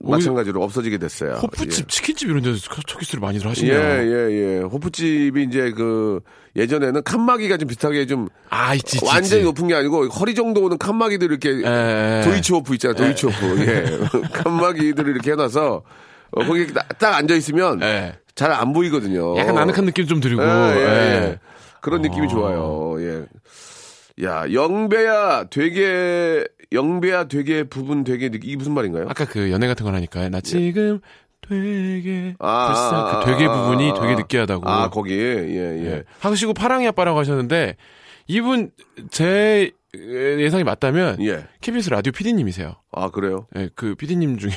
마찬가지로 0.00 0.62
없어지게 0.62 0.96
됐어요. 0.96 1.34
호프집, 1.42 1.90
치킨집 1.90 2.30
이런 2.30 2.42
데서 2.42 2.56
첫 2.86 2.98
키스를 3.00 3.20
많이들 3.20 3.44
예, 3.44 3.48
하시네요. 3.50 3.78
예, 3.78 4.30
예. 4.32 4.58
호프집이 4.60 5.42
이제 5.42 5.72
그 5.72 6.20
예전에는 6.56 7.02
칸막이가 7.02 7.58
좀 7.58 7.68
비슷하게 7.68 8.06
좀 8.06 8.28
아, 8.48 8.74
있지, 8.74 8.96
있지. 8.96 9.04
완전히 9.04 9.42
있지. 9.42 9.44
높은 9.44 9.68
게 9.68 9.74
아니고 9.74 10.06
허리 10.06 10.34
정도 10.34 10.62
오는 10.64 10.78
칸막이들 10.78 11.30
이렇게 11.30 11.50
예, 11.50 12.22
예. 12.22 12.22
도이치 12.24 12.54
호프 12.54 12.72
있잖아, 12.76 12.94
도이치 12.94 13.26
호프. 13.26 13.60
예. 13.60 13.98
칸막이들을 14.32 15.12
이렇게 15.12 15.32
해놔서 15.32 15.82
어, 16.30 16.44
거기 16.46 16.72
딱, 16.72 16.98
딱 16.98 17.14
앉아 17.16 17.34
있으면 17.34 17.82
예. 17.82 18.14
잘 18.38 18.52
안 18.52 18.72
보이거든요. 18.72 19.36
약간 19.36 19.58
아늑한 19.58 19.84
느낌 19.84 20.06
좀 20.06 20.20
들고. 20.20 20.40
예, 20.42 20.46
예, 20.46 20.80
예. 20.80 21.22
예. 21.24 21.38
그런 21.80 22.02
느낌이 22.02 22.28
좋아요. 22.28 22.94
예. 23.00 23.26
야, 24.24 24.44
영배야 24.52 25.44
되게 25.50 26.44
영배야 26.72 27.24
되게 27.24 27.64
부분 27.64 28.04
되게 28.04 28.28
느- 28.30 28.38
이게 28.42 28.56
무슨 28.56 28.72
말인가요? 28.74 29.06
아까 29.08 29.24
그 29.24 29.50
연애 29.50 29.66
같은 29.66 29.84
걸 29.84 29.94
하니까 29.94 30.28
나 30.28 30.40
지금 30.40 31.00
되게 31.40 32.34
아, 32.38 32.66
불쌍 32.68 32.94
아, 33.06 33.20
그 33.20 33.30
되게 33.32 33.46
아, 33.46 33.52
부분이 33.52 33.90
아, 33.90 33.94
되게 33.94 34.12
아. 34.12 34.16
느끼하다고. 34.16 34.68
아, 34.68 34.90
거기. 34.90 35.14
예, 35.18 35.36
예. 35.48 35.84
예. 35.86 36.04
하시고 36.20 36.52
파랑이 36.54 36.86
아빠라고 36.88 37.18
하셨는데 37.18 37.76
이분 38.26 38.70
제 39.10 39.70
예상이 39.96 40.62
맞다면 40.64 41.24
예. 41.24 41.46
KBS 41.60 41.90
라디오 41.90 42.12
PD님이세요. 42.12 42.74
아, 42.92 43.10
그래요? 43.10 43.46
예, 43.56 43.70
그 43.74 43.94
PD님 43.94 44.38
중에 44.38 44.52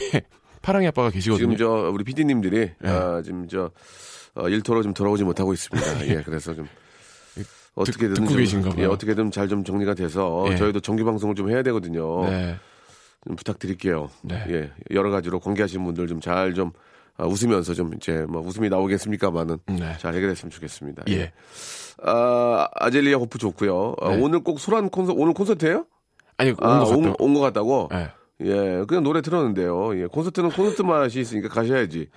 파랑이 0.61 0.87
아빠가 0.87 1.09
계시거든요. 1.09 1.55
지금 1.55 1.57
저 1.57 1.89
우리 1.91 2.03
PD님들이 2.03 2.57
예. 2.83 2.87
아, 2.87 3.21
지금 3.23 3.47
저 3.47 3.71
어, 4.35 4.47
일터로 4.47 4.83
좀 4.83 4.93
돌아오지 4.93 5.23
못하고 5.23 5.53
있습니다. 5.53 6.07
예, 6.07 6.21
그래서 6.23 6.53
좀 6.53 6.67
어떻게든 7.75 8.13
듣고 8.15 8.27
좀, 8.29 8.37
계신가. 8.37 8.71
예, 8.77 8.85
어떻게든 8.85 9.31
잘 9.31 9.47
좀 9.47 9.63
정리가 9.63 9.93
돼서 9.93 10.45
예. 10.49 10.55
저희도 10.57 10.79
정규 10.81 11.03
방송을 11.05 11.35
좀 11.35 11.49
해야 11.49 11.63
되거든요. 11.63 12.25
네. 12.29 12.55
좀 13.27 13.35
부탁드릴게요. 13.35 14.09
네. 14.23 14.43
예, 14.49 14.71
여러 14.91 15.09
가지로 15.11 15.39
공개하신 15.39 15.83
분들 15.83 16.07
좀 16.07 16.19
잘좀 16.21 16.71
아, 17.17 17.25
웃으면서 17.25 17.73
좀 17.73 17.93
이제 17.95 18.25
뭐 18.27 18.41
웃음이 18.41 18.69
나오겠습니까만은 18.69 19.57
네. 19.67 19.95
잘 19.99 20.13
해결했으면 20.15 20.49
좋겠습니다. 20.51 21.03
예. 21.09 21.31
아, 22.03 22.67
아젤리아 22.75 23.17
호프 23.17 23.37
좋고요. 23.37 23.95
아, 24.01 24.09
네. 24.15 24.21
오늘 24.21 24.43
꼭 24.43 24.59
소란 24.59 24.89
콘서트 24.89 25.19
오늘 25.19 25.33
콘서트예요? 25.33 25.85
아니 26.37 26.51
아, 26.59 26.79
온것 26.79 26.87
같아요. 26.97 27.15
온것 27.19 27.41
같다고? 27.43 27.89
예. 27.93 28.09
예, 28.43 28.83
그냥 28.87 29.03
노래 29.03 29.21
틀었는데요. 29.21 30.01
예, 30.01 30.05
콘서트는 30.07 30.49
콘서트 30.51 30.81
맛이 30.81 31.19
있으니까 31.19 31.49
가셔야지. 31.49 32.07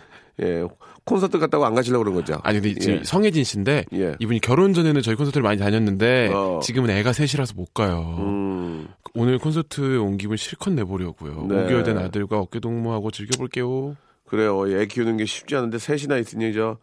예, 0.43 0.65
콘서트 1.05 1.39
갔다고 1.39 1.65
안 1.65 1.75
가시려고 1.75 2.05
그런 2.05 2.15
거죠. 2.17 2.41
아니 2.43 2.61
근데 2.61 2.79
지금 2.81 2.99
예. 2.99 3.05
성혜진 3.05 3.45
씨인데 3.45 3.85
예. 3.93 4.17
이분이 4.19 4.41
결혼 4.41 4.75
전에는 4.75 5.01
저희 5.03 5.15
콘서트를 5.15 5.43
많이 5.43 5.59
다녔는데 5.59 6.31
어. 6.35 6.61
지금은 6.63 6.91
애가 6.91 7.13
셋이라서 7.13 7.55
못 7.55 7.73
가요. 7.75 8.17
음, 8.19 8.89
오늘 9.15 9.39
콘서트에 9.39 9.97
온 9.97 10.17
기분 10.17 10.37
실컷 10.37 10.73
내보려고요. 10.73 11.47
네. 11.49 11.67
5개월 11.67 11.85
된 11.85 11.99
아들과 11.99 12.39
어깨동무하고 12.41 13.11
즐겨볼게요. 13.11 13.97
그래요. 14.27 14.65
애 14.69 14.87
키우는 14.87 15.19
게 15.19 15.27
쉽지 15.27 15.55
않은데 15.55 15.79
셋이나 15.79 16.17
있으니 16.17 16.53
저 16.53 16.79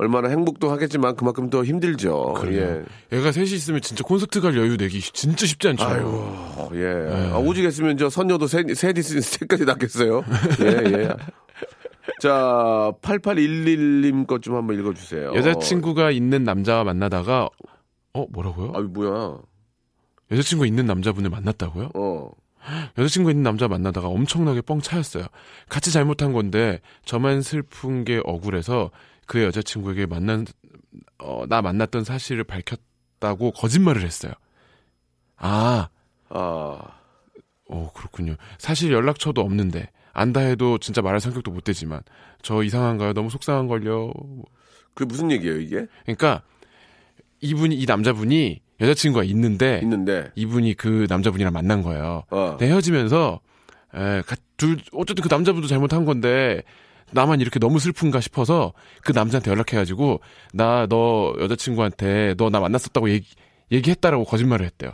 얼마나 0.00 0.28
행복도 0.28 0.70
하겠지만 0.70 1.16
그만큼 1.16 1.50
더 1.50 1.64
힘들죠. 1.64 2.34
그래요. 2.34 2.84
애가 3.10 3.32
셋이 3.32 3.50
있으면 3.50 3.80
진짜 3.80 4.04
콘서트 4.04 4.40
갈 4.40 4.56
여유 4.56 4.76
내기 4.76 5.00
진짜 5.00 5.44
쉽지 5.44 5.68
않죠. 5.68 6.70
예. 6.74 6.78
예. 6.78 7.30
아, 7.32 7.38
오죽했으면 7.38 7.96
저 7.98 8.08
선녀도 8.08 8.46
셋, 8.46 8.72
셋 8.76 8.96
있으니 8.96 9.20
셋까지 9.20 9.64
낳겠어요. 9.64 10.22
예, 10.60 10.66
예. 10.92 11.08
자, 12.20 12.92
8811님 13.02 14.26
것 14.26 14.40
좀 14.40 14.54
한번 14.54 14.78
읽어주세요. 14.78 15.32
여자친구가 15.34 16.12
있는 16.12 16.44
남자와 16.44 16.84
만나다가 16.84 17.48
어 18.14 18.26
뭐라고요? 18.30 18.72
아, 18.76 18.80
뭐야. 18.80 19.38
여자친구 20.30 20.66
있는 20.66 20.86
남자분을 20.86 21.28
만났다고요? 21.30 21.90
어. 21.94 22.30
여자친구 22.98 23.30
있는 23.30 23.42
남자 23.42 23.66
만나다가 23.66 24.08
엄청나게 24.08 24.60
뻥 24.60 24.80
차였어요. 24.80 25.24
같이 25.68 25.90
잘못한 25.90 26.32
건데 26.32 26.80
저만 27.04 27.42
슬픈 27.42 28.04
게 28.04 28.20
억울해서 28.24 28.90
그의 29.28 29.44
여자친구에게 29.46 30.06
만난 30.06 30.44
어, 31.18 31.44
나 31.48 31.62
만났던 31.62 32.02
사실을 32.02 32.42
밝혔다고 32.44 33.52
거짓말을 33.52 34.02
했어요. 34.02 34.32
아, 35.36 35.88
아, 36.30 36.78
어 37.70 37.92
그렇군요. 37.94 38.34
사실 38.58 38.90
연락처도 38.92 39.40
없는데 39.40 39.90
안다 40.12 40.40
해도 40.40 40.78
진짜 40.78 41.02
말할 41.02 41.20
성격도 41.20 41.50
못 41.52 41.62
되지만 41.62 42.00
저 42.42 42.62
이상한가요? 42.62 43.12
너무 43.12 43.30
속상한 43.30 43.68
걸요. 43.68 44.12
그게 44.94 45.06
무슨 45.06 45.30
얘기예요, 45.30 45.60
이게? 45.60 45.86
그러니까 46.02 46.42
이분이 47.40 47.76
이 47.76 47.86
남자분이 47.86 48.60
여자친구가 48.80 49.24
있는데 49.24 49.80
있는데. 49.82 50.30
이분이 50.34 50.74
그 50.74 51.06
남자분이랑 51.08 51.52
만난 51.52 51.82
거예요. 51.82 52.24
어. 52.30 52.50
근데 52.56 52.66
헤어지면서 52.68 53.40
에, 53.94 54.22
가- 54.22 54.36
둘 54.56 54.78
어쨌든 54.92 55.22
그 55.22 55.28
남자분도 55.32 55.68
잘못한 55.68 56.04
건데 56.04 56.62
나만 57.12 57.40
이렇게 57.40 57.58
너무 57.58 57.78
슬픈가 57.78 58.20
싶어서 58.20 58.72
그 59.04 59.12
남자한테 59.12 59.50
연락해가지고 59.50 60.20
나 60.54 60.86
너 60.88 61.34
여자친구한테 61.40 62.34
너 62.36 62.50
나 62.50 62.60
만났었다고 62.60 63.10
얘기 63.10 63.28
얘기했다라고 63.72 64.24
거짓말을 64.24 64.64
했대요. 64.66 64.92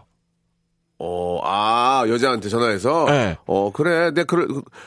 어, 0.98 1.40
아, 1.44 2.05
여자한테 2.09 2.48
전화해서? 2.48 3.05
네. 3.09 3.37
어, 3.46 3.70
그래. 3.72 4.12
내가 4.12 4.24
그럴, 4.24 4.46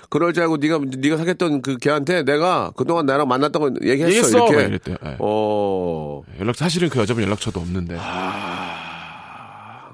그럴 0.09 0.33
줄 0.33 0.43
알고 0.43 0.57
네가, 0.57 0.79
네가 0.97 1.17
사귀었던 1.17 1.61
그 1.61 1.77
걔한테 1.77 2.23
내가 2.23 2.71
그동안 2.77 3.05
나랑 3.05 3.27
만났던 3.27 3.61
거 3.61 3.67
얘기했어. 3.85 4.07
얘기했어. 4.09 4.39
막 4.39 4.49
이렇게. 4.49 4.65
이랬대요. 4.67 4.95
예. 5.05 5.15
어, 5.19 6.21
연락 6.39 6.55
사실은 6.55 6.87
그 6.89 6.99
여자분 6.99 7.23
연락처도 7.23 7.59
없는데. 7.59 7.97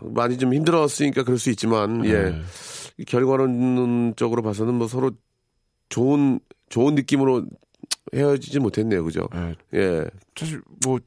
많이 0.02 0.38
좀 0.38 0.54
힘들었으니까 0.54 1.24
그럴 1.24 1.38
수 1.40 1.50
있지만, 1.50 2.06
예. 2.06 2.12
네. 2.14 2.42
이 2.98 3.06
결과론적으로 3.06 4.44
봐서는 4.44 4.76
뭐 4.76 4.88
서로 4.88 5.12
좋은, 5.90 6.40
좋은 6.70 6.96
느낌으로 6.96 7.46
헤어지지 8.14 8.60
못했네요. 8.60 9.04
그죠? 9.04 9.28
예. 9.36 9.56
예. 9.80 10.06
사실 10.36 10.62
뭐 10.86 11.00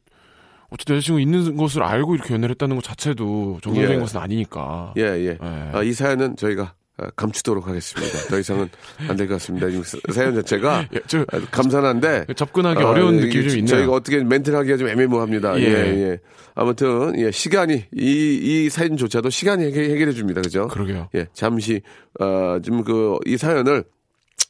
어쨌든 0.70 0.96
여자친구 0.96 1.20
있는 1.20 1.56
것을 1.56 1.82
알고 1.82 2.14
이렇게 2.16 2.34
연애를 2.34 2.54
했다는 2.54 2.76
것 2.76 2.82
자체도 2.84 3.60
정상적인 3.62 3.96
예. 3.96 4.00
것은 4.00 4.20
아니니까. 4.20 4.92
예, 4.96 5.02
예. 5.02 5.26
예. 5.30 5.38
아, 5.40 5.82
이 5.82 5.92
사연은 5.92 6.36
저희가 6.36 6.74
아, 6.98 7.10
감추도록 7.14 7.68
하겠습니다. 7.68 8.18
더 8.30 8.38
이상은 8.38 8.70
안 9.06 9.16
될 9.16 9.28
것 9.28 9.34
같습니다. 9.34 9.68
지금 9.68 9.84
사- 9.84 9.98
사연 10.14 10.34
자체가 10.34 10.88
예, 10.94 11.00
저 11.06 11.20
아, 11.30 11.38
감사한데 11.50 12.24
접근하기 12.34 12.82
아, 12.82 12.88
어려운 12.88 13.16
느낌이 13.16 13.48
좀 13.50 13.58
있네요. 13.58 13.66
저희가 13.76 13.92
어떻게 13.92 14.24
멘트를 14.24 14.58
하기가 14.60 14.76
좀 14.78 14.88
애매모호합니다. 14.88 15.60
예, 15.60 15.64
예. 15.64 15.68
예. 16.12 16.18
아무튼 16.54 17.12
예, 17.18 17.30
시간이 17.30 17.84
이, 17.94 18.64
이 18.64 18.70
사연조차도 18.70 19.28
시간이 19.28 19.66
해결, 19.66 19.84
해결 19.84 20.08
해 20.08 20.12
줍니다. 20.12 20.40
그죠? 20.40 20.68
그러게요. 20.68 21.10
예, 21.14 21.26
잠시 21.34 21.82
어, 22.18 22.58
지금 22.62 22.82
그 22.82 23.18
이 23.26 23.36
사연을 23.36 23.84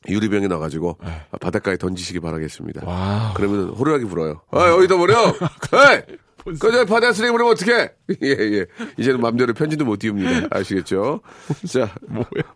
유리병에 0.09 0.47
넣어가지고 0.49 0.99
네. 1.03 1.23
아, 1.31 1.37
바닷가에 1.39 1.77
던지시기 1.77 2.21
바라겠습니다. 2.21 2.87
와. 2.87 3.33
그러면 3.37 3.71
호루라기 3.71 4.05
불어요. 4.05 4.43
아, 4.51 4.73
어디다 4.75 4.97
버려? 4.97 5.35
에이! 5.73 6.17
그저 6.61 6.85
바다 6.85 7.13
쓰레기 7.13 7.33
버리면 7.33 7.53
어떡해? 7.55 7.91
예, 8.23 8.29
예. 8.59 8.67
이제는 8.99 9.21
맘대로 9.21 9.53
편지도 9.53 9.85
못 9.85 9.99
띄웁니다. 9.99 10.47
아시겠죠? 10.51 11.21
자, 11.69 11.93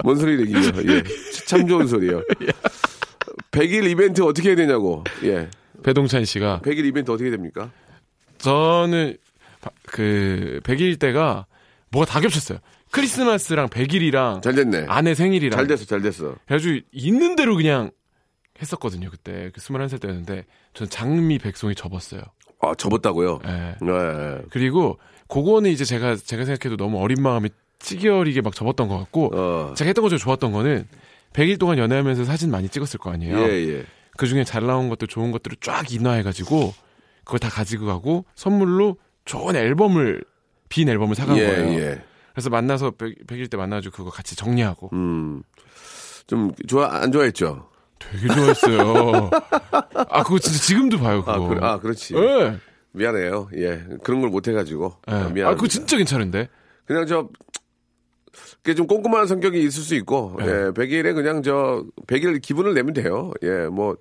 뭔 0.04 0.16
소리 0.16 0.40
얘기요? 0.42 0.58
예. 0.86 1.02
참 1.48 1.66
좋은 1.66 1.88
소리요. 1.88 2.22
100일 3.50 3.86
이벤트 3.90 4.22
어떻게 4.22 4.50
해야 4.50 4.56
되냐고. 4.56 5.02
예. 5.24 5.48
배동찬 5.82 6.24
씨가 6.24 6.60
100일 6.62 6.84
이벤트 6.84 7.10
어떻게 7.10 7.30
됩니까? 7.30 7.70
저는 8.38 9.16
바- 9.60 9.70
그 9.88 10.60
100일 10.62 11.00
때가 11.00 11.46
뭐가 11.90 12.06
다 12.12 12.20
겹쳤어요. 12.20 12.58
크리스마스랑 12.92 13.68
100일이랑 13.68 14.42
잘 14.42 14.54
됐네. 14.54 14.86
아내 14.88 15.14
생일이랑 15.14 15.56
잘 15.56 15.66
됐어, 15.66 15.84
잘 15.84 16.02
됐어. 16.02 16.34
그래가지고 16.46 16.86
있는 16.92 17.36
대로 17.36 17.56
그냥 17.56 17.90
했었거든요. 18.60 19.10
그때 19.10 19.50
그 19.54 19.60
21살 19.60 20.00
때였는데 20.00 20.44
저는 20.74 20.90
장미 20.90 21.38
백송이 21.38 21.74
접었어요. 21.74 22.22
아, 22.60 22.74
접었다고요? 22.74 23.40
예. 23.46 23.76
네. 23.80 24.42
그리고 24.50 24.98
그거는 25.28 25.70
이제 25.70 25.84
제가 25.84 26.16
제가 26.16 26.44
생각해도 26.44 26.76
너무 26.76 27.00
어린 27.00 27.22
마음에 27.22 27.48
찌겨리게 27.78 28.42
막 28.42 28.54
접었던 28.54 28.88
것 28.88 28.98
같고 28.98 29.30
어. 29.34 29.74
제가 29.74 29.88
했던 29.88 30.02
거 30.02 30.08
중에 30.08 30.18
좋았던 30.18 30.52
거는 30.52 30.86
100일 31.32 31.58
동안 31.58 31.78
연애하면서 31.78 32.24
사진 32.24 32.50
많이 32.50 32.68
찍었을 32.68 32.98
거 32.98 33.10
아니에요. 33.10 33.38
예, 33.38 33.68
예. 33.68 33.84
그 34.18 34.26
중에 34.26 34.44
잘 34.44 34.66
나온 34.66 34.88
것들 34.90 35.08
좋은 35.08 35.30
것들을 35.30 35.56
쫙 35.60 35.90
인화해가지고 35.90 36.74
그걸 37.24 37.38
다 37.38 37.48
가지고 37.48 37.86
가고 37.86 38.26
선물로 38.34 38.98
좋은 39.24 39.56
앨범을 39.56 40.22
빈 40.68 40.88
앨범을 40.88 41.14
사간 41.14 41.38
예, 41.38 41.46
거예요. 41.46 41.98
예. 42.40 42.42
그래서 42.42 42.50
만나서 42.50 42.90
100, 42.92 43.26
100 43.26 43.38
일 43.38 43.48
때 43.48 43.56
만나가지고 43.56 43.94
그거 43.96 44.10
같이 44.10 44.34
정리하고 44.36 44.90
음. 44.92 45.42
좀 46.26 46.52
좋아 46.66 46.88
안 47.02 47.12
좋아했죠? 47.12 47.68
되게 47.98 48.28
좋아했어요. 48.28 49.30
아 50.08 50.22
그거 50.22 50.38
진짜 50.38 50.58
지금도 50.58 50.98
봐요 50.98 51.20
그거. 51.20 51.32
아, 51.32 51.48
그래, 51.48 51.60
아 51.62 51.78
그렇지. 51.78 52.14
예. 52.16 52.56
미안해요. 52.92 53.48
예. 53.56 53.84
그런 54.02 54.20
걸 54.20 54.30
못 54.30 54.48
해가지고. 54.48 54.96
예. 55.08 55.12
아, 55.12 55.24
아 55.26 55.28
미안. 55.28 55.54
그거 55.54 55.66
진짜 55.68 55.96
괜찮은데. 55.96 56.48
그냥 56.86 57.06
저, 57.06 57.28
그게 58.62 58.74
좀 58.74 58.86
꼼꼼한 58.88 59.26
성격이 59.28 59.60
있을 59.62 59.82
수 59.82 59.94
있고, 59.94 60.34
네. 60.40 60.44
예, 60.46 60.50
100일에 60.72 61.14
그냥 61.14 61.42
저, 61.42 61.84
100일 62.08 62.42
기분을 62.42 62.74
내면 62.74 62.92
돼요. 62.94 63.30
예, 63.42 63.68
뭐, 63.68 63.96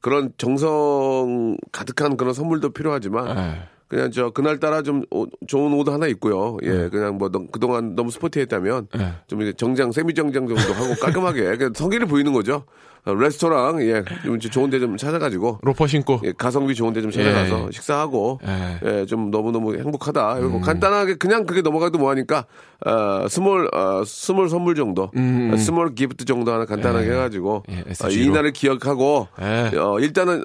그런 0.00 0.32
정성 0.38 1.56
가득한 1.70 2.16
그런 2.16 2.32
선물도 2.32 2.70
필요하지만, 2.70 3.36
예. 3.38 3.68
그냥 3.90 4.10
저, 4.12 4.30
그날따라 4.30 4.82
좀 4.82 5.02
옷- 5.10 5.30
좋은 5.48 5.72
옷 5.74 5.88
하나 5.88 6.06
입고요. 6.06 6.58
예, 6.62 6.70
네. 6.70 6.88
그냥 6.90 7.18
뭐, 7.18 7.28
너- 7.28 7.46
그동안 7.50 7.96
너무 7.96 8.12
sporty했다면, 8.12 8.86
예. 8.96 9.12
좀 9.26 9.42
이렇게 9.42 9.56
정장, 9.56 9.90
세미 9.90 10.14
정장 10.14 10.46
정도 10.46 10.62
하고 10.74 10.94
깔끔하게, 11.02 11.56
그냥 11.56 11.72
성의를 11.74 12.06
보이는 12.06 12.32
거죠. 12.32 12.62
어, 13.04 13.14
레스토랑, 13.14 13.82
예, 13.82 14.04
좀 14.24 14.38
좋은 14.38 14.68
데 14.70 14.78
좀 14.78 14.96
찾아가지고, 14.96 15.58
로퍼 15.62 15.86
신고. 15.86 16.20
예, 16.24 16.32
가성비 16.36 16.74
좋은 16.74 16.92
데 16.92 17.00
좀 17.02 17.10
찾아가서 17.10 17.66
예. 17.66 17.70
식사하고, 17.72 18.40
예. 18.46 18.80
예, 19.00 19.06
좀 19.06 19.30
너무너무 19.30 19.74
행복하다. 19.76 20.38
이러고 20.38 20.56
음. 20.58 20.60
간단하게 20.60 21.14
그냥 21.14 21.46
그게 21.46 21.62
넘어가도 21.62 21.98
뭐 21.98 22.10
하니까, 22.10 22.44
어, 22.84 23.26
small, 23.28 23.68
어, 23.74 24.02
small 24.04 24.48
선물 24.48 24.74
정도, 24.74 25.10
음, 25.16 25.50
어, 25.52 25.56
small 25.56 25.94
gift 25.94 26.24
정도 26.24 26.52
하나 26.52 26.64
간단하게 26.66 27.08
예. 27.08 27.12
해가지고, 27.12 27.62
예, 27.70 27.84
어. 28.04 28.08
이날을 28.10 28.52
기억하고, 28.52 29.28
예. 29.40 29.76
어, 29.78 29.98
일단은 29.98 30.44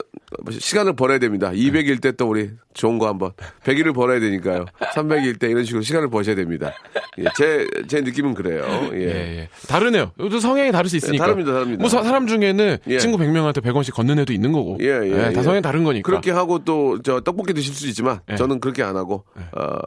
시간을 0.52 0.96
벌어야 0.96 1.20
됩니다. 1.20 1.52
200일 1.52 2.02
때 2.02 2.12
또 2.14 2.28
우리 2.30 2.52
좋은 2.74 2.98
거 3.00 3.08
한번, 3.08 3.32
100일을 3.64 3.94
벌어야 3.94 4.20
되니까요. 4.20 4.66
300일 4.94 5.40
때 5.40 5.50
이런 5.50 5.64
식으로 5.66 5.82
시간을 5.82 6.10
버셔야 6.10 6.36
됩니다. 6.36 6.72
예, 7.20 7.26
제, 7.38 7.68
제 7.88 8.02
느낌은 8.02 8.34
그래요. 8.34 8.64
예. 8.94 9.50
다르네요. 9.68 10.12
또 10.18 10.40
성향이 10.40 10.72
다를 10.72 10.90
수 10.90 10.98
있으니까. 10.98 11.16
예, 11.16 11.28
다릅니다, 11.28 11.54
다릅니다. 11.54 11.82
뭐 11.82 11.90
사, 11.90 12.02
람 12.02 12.28
중에 12.28 12.45
는 12.54 12.78
예. 12.88 12.98
친구 13.00 13.18
100명한테 13.18 13.62
100원씩 13.62 13.94
걷는 13.94 14.20
애도 14.20 14.34
있는 14.34 14.52
거고. 14.52 14.78
예, 14.82 14.86
예, 15.04 15.12
다 15.32 15.40
예. 15.40 15.44
성향이 15.44 15.62
다른 15.62 15.84
거니까. 15.84 16.06
그렇게 16.06 16.32
하고 16.32 16.64
또 16.64 16.98
저 17.04 17.20
떡볶이 17.22 17.54
드실 17.54 17.74
수 17.74 17.88
있지만 17.88 18.20
예. 18.30 18.36
저는 18.36 18.60
그렇게 18.60 18.84
안 18.84 18.96
하고 18.98 19.26
어 19.54 19.78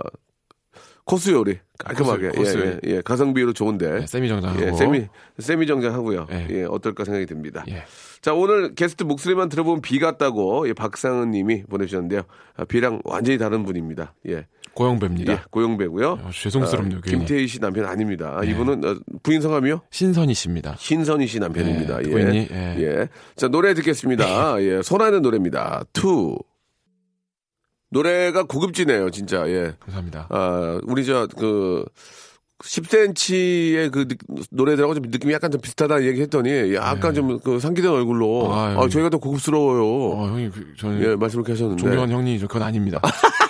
코스 1.05 1.31
요리 1.31 1.59
깔끔하게 1.79 2.29
코스, 2.31 2.39
코스 2.39 2.81
예. 2.85 2.91
예, 2.91 2.97
예. 2.97 3.01
가성비로 3.01 3.53
좋은데 3.55 4.01
네, 4.01 4.07
세미 4.07 4.29
정장하고. 4.29 4.63
예, 4.67 4.73
세미 4.73 5.07
세미 5.39 5.67
정장 5.67 5.95
하고요. 5.95 6.27
예. 6.31 6.47
예, 6.51 6.65
어떨까 6.65 7.05
생각이 7.05 7.25
듭니다. 7.27 7.65
예. 7.69 7.85
자 8.21 8.35
오늘 8.35 8.75
게스트 8.75 9.05
목소리만 9.05 9.49
들어보면 9.49 9.81
비 9.81 9.99
같다고 10.01 10.69
예, 10.69 10.75
박상은님이 10.75 11.63
보내주셨는데요. 11.65 12.23
아, 12.57 12.65
비랑 12.65 13.01
완전히 13.05 13.39
다른 13.39 13.65
분입니다. 13.65 14.13
예, 14.29 14.47
고영배입니다. 14.79 15.33
예, 15.33 15.41
고영배고요. 15.51 16.11
어, 16.23 16.31
죄송스럽네요, 16.33 16.99
아. 16.99 17.01
김태희 17.01 17.49
씨 17.49 17.59
남편 17.59 17.85
아닙니다. 17.87 18.41
예. 18.45 18.51
이분은 18.51 18.85
어, 18.85 18.97
부인 19.25 19.41
성함이요? 19.41 19.81
신선희 19.91 20.35
씨입니다. 20.35 20.77
신선희 20.79 21.27
씨 21.27 21.41
남편입니다. 21.41 21.99
예, 22.07 22.13
예. 22.13 22.21
있니? 22.21 22.49
예. 22.53 22.77
예. 22.79 23.09
자, 23.35 23.49
노래 23.49 23.75
듣겠습니다. 23.75 24.63
예. 24.63 24.81
소란의 24.83 25.23
노래입니다. 25.23 25.83
two. 25.93 26.37
노래가 27.91 28.45
고급지네요, 28.45 29.11
진짜. 29.11 29.49
예. 29.49 29.73
감사합니다. 29.81 30.29
아, 30.31 30.79
우리 30.85 31.05
저, 31.05 31.27
그, 31.37 31.85
10cm의 32.63 33.91
그 33.91 34.07
느- 34.07 34.17
노래들하고 34.51 34.95
좀 34.95 35.05
느낌이 35.09 35.33
약간 35.33 35.51
좀 35.51 35.61
비슷하다는 35.61 36.05
얘기 36.07 36.21
했더니 36.21 36.75
약간 36.75 37.15
좀그 37.15 37.61
상기된 37.61 37.91
얼굴로 37.91 38.53
아, 38.53 38.75
아. 38.79 38.89
저희가 38.89 39.11
더 39.11 39.19
고급스러워요. 39.19 40.13
어, 40.13 40.27
형님, 40.29 40.51
그, 40.51 40.75
저는 40.77 41.03
예, 41.03 41.17
말씀을 41.17 41.49
하셨는데. 41.49 41.81
존경하는 41.83 42.15
형님, 42.15 42.39
그건 42.41 42.63
아닙니다. 42.63 43.01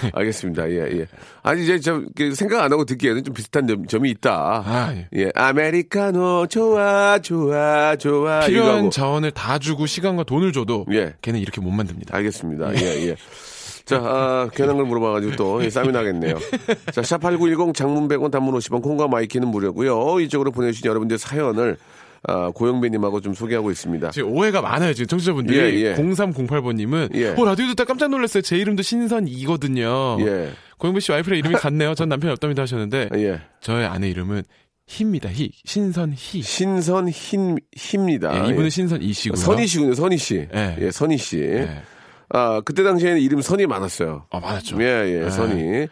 알겠습니다. 0.12 0.70
예, 0.70 0.76
예. 0.98 1.06
아니, 1.42 1.64
이제 1.64 1.78
저그 1.78 2.34
생각 2.34 2.62
안 2.62 2.72
하고 2.72 2.84
듣기에는 2.84 3.24
좀 3.24 3.34
비슷한 3.34 3.66
점, 3.66 3.86
점이 3.86 4.10
있다. 4.10 4.64
아, 4.64 4.94
예. 4.94 5.08
예, 5.14 5.30
아메리카노 5.34 6.46
좋아, 6.48 7.18
좋아, 7.18 7.96
좋아. 7.96 8.40
필요한. 8.40 8.90
자원을 8.90 9.30
다 9.32 9.58
주고 9.58 9.86
시간과 9.86 10.24
돈을 10.24 10.52
줘도 10.52 10.86
예. 10.92 11.14
걔는 11.22 11.40
이렇게 11.40 11.60
못 11.60 11.70
만듭니다. 11.70 12.16
알겠습니다. 12.16 12.74
예, 12.80 13.08
예. 13.08 13.16
자, 13.86 13.98
아, 14.02 14.48
괜한 14.52 14.76
걸 14.76 14.86
물어봐가지고 14.86 15.36
또 15.36 15.64
예, 15.64 15.70
쌈이 15.70 15.92
나겠네요. 15.92 16.38
자, 16.92 17.02
샵8910 17.02 17.72
장문 17.72 18.08
100원 18.08 18.32
단문 18.32 18.52
50원 18.56 18.82
콩과 18.82 19.06
마이키는 19.06 19.46
무료고요. 19.46 20.18
이쪽으로 20.20 20.50
보내주신 20.50 20.86
여러분들 20.86 21.18
사연을 21.18 21.76
아, 22.24 22.50
고영배님하고 22.54 23.20
좀 23.20 23.34
소개하고 23.34 23.70
있습니다. 23.70 24.10
지금 24.10 24.32
오해가 24.32 24.60
많아요, 24.60 24.92
지금 24.94 25.06
청취자분들이. 25.06 25.58
예, 25.58 25.90
예. 25.90 25.94
0308번님은, 25.94 27.14
예. 27.14 27.28
어, 27.28 27.44
라디오 27.44 27.66
듣다 27.68 27.84
깜짝 27.84 28.08
놀랐어요. 28.10 28.42
제 28.42 28.56
이름도 28.56 28.82
신선희거든요. 28.82 30.18
예, 30.20 30.52
고영배 30.78 31.00
씨 31.00 31.12
와이프랑 31.12 31.38
이름이 31.38 31.54
같네요. 31.56 31.94
전 31.94 32.08
남편이 32.08 32.32
없답니다 32.32 32.62
하셨는데, 32.62 33.10
예. 33.14 33.40
저의 33.60 33.86
아내 33.86 34.08
이름은 34.10 34.42
희입니다, 34.88 35.28
희. 35.30 35.50
신선 35.64 36.12
희. 36.16 36.42
신선 36.42 37.08
힘, 37.08 37.56
힘니다. 37.76 38.32
예, 38.34 38.50
이분은 38.50 38.66
예. 38.66 38.70
신선 38.70 39.02
이 39.02 39.12
씨고요. 39.12 39.36
선희 39.36 39.66
씨군요, 39.66 39.94
선희 39.94 40.16
씨. 40.16 40.46
예. 40.54 40.76
예, 40.80 40.90
선희 40.90 41.18
씨. 41.18 41.40
예. 41.40 41.82
아, 42.28 42.60
그때 42.64 42.82
당시에는 42.82 43.20
이름 43.20 43.40
선이 43.40 43.66
많았어요. 43.66 44.26
아, 44.30 44.40
많았죠. 44.40 44.82
예, 44.82 44.84
예, 45.06 45.24
예. 45.26 45.30
선이. 45.30 45.86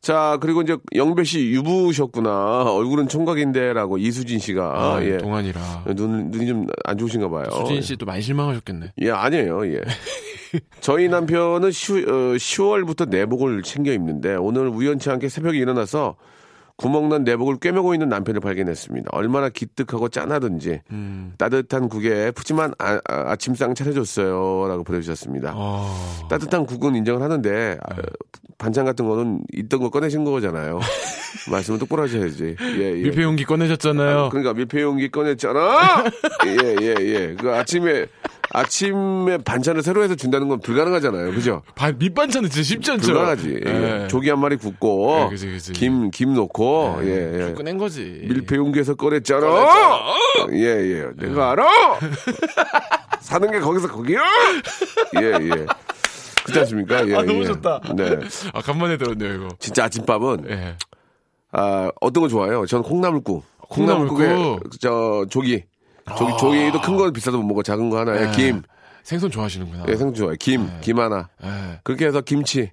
자, 0.00 0.38
그리고 0.40 0.62
이제 0.62 0.76
영배 0.94 1.24
씨 1.24 1.50
유부셨구나. 1.50 2.62
얼굴은 2.72 3.08
총각인데라고 3.08 3.98
이수진 3.98 4.38
씨가. 4.38 4.94
아, 4.96 5.04
예. 5.04 5.18
동안이라. 5.18 5.84
눈, 5.96 6.30
눈이 6.30 6.46
좀 6.46 6.66
안 6.84 6.96
좋으신가 6.96 7.28
봐요. 7.28 7.44
수진 7.50 7.82
씨또 7.82 8.06
많이 8.06 8.22
실망하셨겠네. 8.22 8.92
예, 9.02 9.10
아니에요. 9.10 9.66
예. 9.74 9.80
저희 10.80 11.08
남편은 11.08 11.70
10, 11.72 12.60
월부터 12.60 13.06
내복을 13.06 13.62
챙겨 13.62 13.92
입는데 13.92 14.36
오늘 14.36 14.68
우연치 14.68 15.10
않게 15.10 15.28
새벽에 15.28 15.58
일어나서 15.58 16.16
구멍난 16.78 17.24
내복을 17.24 17.58
꿰매고 17.58 17.92
있는 17.92 18.08
남편을 18.08 18.40
발견했습니다. 18.40 19.10
얼마나 19.12 19.48
기특하고 19.48 20.08
짠하든지 20.08 20.80
음. 20.92 21.34
따뜻한 21.36 21.88
국에 21.88 22.30
푸짐한 22.30 22.74
아, 22.78 23.36
침상 23.36 23.74
차려줬어요. 23.74 24.68
라고 24.68 24.84
보내주셨습니다. 24.84 25.54
어. 25.56 26.28
따뜻한 26.30 26.66
국은 26.66 26.94
인정을 26.94 27.20
하는데 27.20 27.78
아, 27.82 27.96
반찬 28.58 28.84
같은 28.84 29.08
거는 29.08 29.40
있던 29.54 29.80
거 29.80 29.90
꺼내신 29.90 30.22
거잖아요. 30.24 30.78
말씀을 31.50 31.80
똑바로 31.80 32.04
하셔야지. 32.04 32.56
예, 32.60 32.80
예. 32.80 32.92
밀폐 32.92 33.22
용기 33.22 33.44
꺼내셨잖아요. 33.44 34.28
그러니까 34.30 34.54
밀폐 34.54 34.80
용기 34.80 35.10
꺼냈잖아. 35.10 36.04
예, 36.46 36.76
예, 36.80 36.94
예. 37.00 37.34
그 37.34 37.50
아침에 37.50 38.06
아침에 38.50 39.38
반찬을 39.44 39.82
새로 39.82 40.02
해서 40.02 40.14
준다는 40.14 40.48
건 40.48 40.60
불가능하잖아요. 40.60 41.32
그죠? 41.32 41.62
바- 41.74 41.92
밑반찬은 41.92 42.48
진짜 42.48 42.62
쉽지 42.66 42.90
않죠. 42.92 43.06
불가능하지. 43.12 43.60
예. 43.66 44.02
예. 44.04 44.08
조기 44.08 44.30
한 44.30 44.40
마리 44.40 44.56
굽고 44.56 45.20
예, 45.24 45.28
그치, 45.30 45.46
그치. 45.46 45.72
김, 45.72 46.10
김 46.10 46.34
넣고 46.34 47.00
예. 47.02 47.06
예, 47.08 47.48
예. 47.50 47.52
꺼낸 47.54 47.76
거지. 47.76 48.20
밀폐 48.24 48.56
용기에서 48.56 48.94
꺼냈잖아. 48.94 49.46
예, 50.52 50.64
예. 50.64 51.06
내가 51.16 51.50
알아. 51.52 51.66
사는 53.20 53.50
게 53.50 53.60
거기서 53.60 53.88
거기야. 53.88 54.20
예, 55.20 55.26
예. 55.26 55.66
그렇지 56.44 56.60
않습니까? 56.60 57.06
예, 57.06 57.14
아, 57.16 57.22
너무 57.22 57.40
예. 57.40 57.44
좋다. 57.44 57.80
네. 57.94 58.16
아, 58.54 58.62
간만에 58.62 58.96
들었네요, 58.96 59.34
이거. 59.34 59.48
진짜 59.58 59.84
아침밥은 59.84 60.46
예. 60.48 60.76
아, 61.52 61.90
어떤 62.00 62.22
거 62.22 62.28
좋아해요? 62.28 62.64
저는. 62.66 62.82
콩나물국. 62.84 63.44
콩나물국에 63.68 64.56
저 64.80 65.26
조기. 65.28 65.64
조기, 66.16 66.32
조기도 66.38 66.80
큰건 66.80 67.12
비싸도 67.12 67.38
못 67.38 67.46
먹고 67.48 67.62
작은 67.62 67.90
거 67.90 67.98
하나에 67.98 68.28
예. 68.28 68.30
김. 68.36 68.62
생선 69.02 69.30
좋아하시는구나. 69.30 69.84
예, 69.88 69.96
생선 69.96 70.14
좋아요. 70.14 70.34
김, 70.38 70.68
김 70.80 70.98
하나. 70.98 71.28
예. 71.42 71.80
그렇게 71.82 72.06
해서 72.06 72.20
김치. 72.20 72.70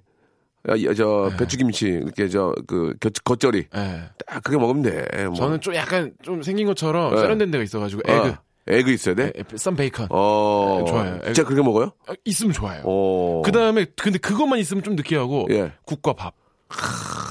야, 0.68 0.94
저 0.94 1.30
배추김치 1.38 1.86
이렇게 1.86 2.28
저그 2.28 2.96
겉절이 3.24 3.66
예. 3.74 4.02
딱 4.26 4.42
그렇게 4.42 4.60
먹으면 4.60 4.82
돼. 4.82 5.26
뭐. 5.26 5.34
저는 5.34 5.60
좀 5.60 5.74
약간 5.76 6.12
좀 6.22 6.42
생긴 6.42 6.66
것처럼 6.66 7.14
예. 7.14 7.20
세련된 7.20 7.52
데가 7.52 7.62
있어가지고 7.62 8.02
egg, 8.04 8.28
어, 8.28 8.36
egg 8.66 8.90
있어야 8.90 9.14
돼. 9.14 9.32
예, 9.36 9.56
썬 9.56 9.76
베이컨 9.76 10.08
어, 10.10 10.80
예, 10.80 10.90
좋아요. 10.90 11.20
진짜 11.26 11.44
그렇게 11.44 11.62
먹어요? 11.62 11.92
아, 12.08 12.14
있으면 12.24 12.52
좋아요. 12.52 12.82
어. 12.84 13.42
그 13.44 13.52
다음에 13.52 13.86
근데 13.96 14.18
그것만 14.18 14.58
있으면 14.58 14.82
좀 14.82 14.96
느끼하고 14.96 15.46
예. 15.50 15.72
국과 15.84 16.14
밥 16.14 16.34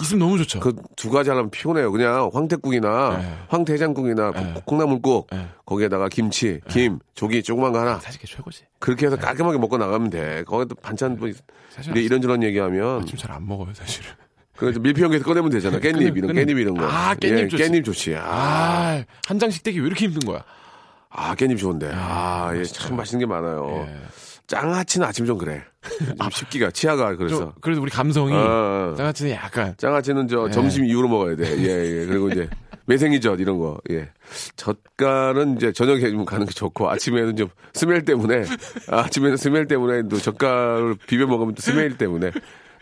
있으면 0.03 0.19
너무 0.27 0.37
좋죠. 0.37 0.59
그 0.59 0.73
두 0.95 1.09
가지 1.09 1.29
하려면 1.29 1.49
피곤해요. 1.51 1.91
그냥 1.91 2.29
황태국이나 2.33 3.19
예. 3.21 3.33
황태장국이나 3.49 4.31
예. 4.35 4.39
콩- 4.39 4.61
콩나물국 4.65 5.27
예. 5.33 5.47
거기에다가 5.65 6.09
김치, 6.09 6.59
김, 6.69 6.99
조기 7.13 7.43
조그만 7.43 7.71
거 7.73 7.79
하나 7.79 7.99
사실 7.99 8.19
그게 8.21 8.33
최고지. 8.35 8.63
그렇게 8.79 9.05
해서 9.05 9.17
깔끔하게 9.17 9.57
먹고 9.57 9.77
나가면 9.77 10.09
돼. 10.09 10.43
거기도 10.45 10.75
반찬 10.75 11.17
뭐 11.17 11.29
사실 11.69 11.95
이런저런 11.97 12.43
얘기하면 12.43 13.01
아침 13.03 13.17
잘안 13.17 13.45
먹어요, 13.47 13.73
사실은. 13.73 14.09
그 14.57 14.65
밀폐용기에서 14.79 15.25
꺼내면 15.25 15.49
되잖아. 15.51 15.77
깻잎 15.81 16.15
이런 16.17 16.31
꺼내- 16.33 16.45
깻잎 16.45 16.59
이런 16.59 16.75
거. 16.75 16.85
아, 16.85 17.13
깻잎 17.15 17.37
예, 17.39 17.47
좋지. 17.47 17.63
깻잎 17.63 17.83
좋지. 17.85 18.15
아, 18.15 18.21
아, 18.23 19.03
한 19.27 19.37
장씩 19.39 19.63
떼기 19.63 19.79
왜 19.81 19.87
이렇게 19.87 20.05
힘든 20.05 20.25
거야? 20.27 20.43
아 21.09 21.35
깻잎 21.35 21.57
좋은데. 21.57 21.91
아, 21.93 22.51
예, 22.55 22.63
참 22.63 22.95
맛있는 22.97 23.19
게 23.19 23.25
많아요. 23.25 23.85
예. 23.87 23.95
짱아치는 24.47 25.07
아침 25.07 25.25
좀 25.25 25.37
그래. 25.37 25.63
좀 26.19 26.29
쉽기가 26.31 26.71
치아가 26.71 27.15
그래서. 27.15 27.37
좀, 27.37 27.51
그래도 27.61 27.81
우리 27.81 27.91
감성이 27.91 28.33
어, 28.33 28.91
어. 28.91 28.95
장아찌는 28.97 29.31
약간 29.31 29.73
짱아치는 29.77 30.27
저 30.27 30.47
예. 30.47 30.51
점심 30.51 30.85
이후로 30.85 31.07
먹어야 31.07 31.35
돼. 31.35 31.57
예, 31.57 32.01
예. 32.01 32.05
그리고 32.05 32.29
이제 32.29 32.49
매생이젓 32.85 33.39
이런 33.39 33.57
거. 33.57 33.79
예. 33.91 34.09
젓갈은 34.55 35.57
이제 35.57 35.71
저녁에 35.71 36.09
좀 36.09 36.25
가는 36.25 36.45
게 36.45 36.53
좋고 36.53 36.89
아침에는 36.89 37.35
좀 37.35 37.49
스멜 37.73 38.03
때문에 38.05 38.45
아, 38.89 38.99
아침에는 38.99 39.37
스멜 39.37 39.67
때문에 39.67 40.07
또 40.07 40.17
젓갈을 40.17 40.95
비벼 41.07 41.25
먹으면 41.25 41.55
또 41.55 41.61
스멜 41.61 41.97
때문에 41.97 42.31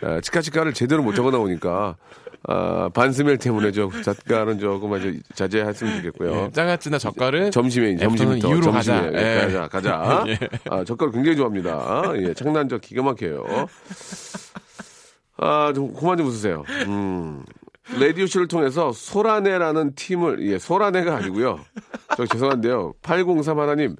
아, 0.01 0.19
치카치카를 0.21 0.73
제대로 0.73 1.01
못 1.03 1.13
적어 1.13 1.31
나오니까 1.31 1.95
아, 2.45 2.89
반스멜 2.93 3.37
때문에 3.37 3.71
저 3.71 3.89
젓갈은 4.03 4.59
조금 4.59 4.91
아주 4.93 5.17
자제했으면 5.33 5.97
좋겠고요. 5.97 6.31
예, 6.47 6.51
장아찌나 6.51 6.97
젓갈은 6.97 7.51
점심에 7.51 7.95
점심부터 7.95 8.49
이후로 8.49 8.71
가자. 8.71 9.09
예, 9.13 9.17
예. 9.17 9.41
가자 9.45 9.67
가자. 9.67 10.25
아, 10.69 10.83
젓갈 10.83 11.11
굉장히 11.11 11.37
좋아합니다. 11.37 12.11
예, 12.17 12.33
창난젓 12.33 12.81
기가 12.81 13.01
막혀요. 13.03 13.45
아, 15.37 15.71
좀 15.73 15.93
그만 15.93 16.17
좀 16.17 16.27
웃으세요. 16.27 16.63
음. 16.87 17.43
라디오 17.99 18.25
쇼를 18.25 18.47
통해서 18.47 18.91
소라네라는 18.93 19.93
팀을 19.95 20.45
예, 20.47 20.57
소라네가 20.57 21.15
아니고요. 21.17 21.59
저 22.15 22.25
죄송한데요. 22.25 22.93
803 23.01 23.59
하나님 23.59 23.95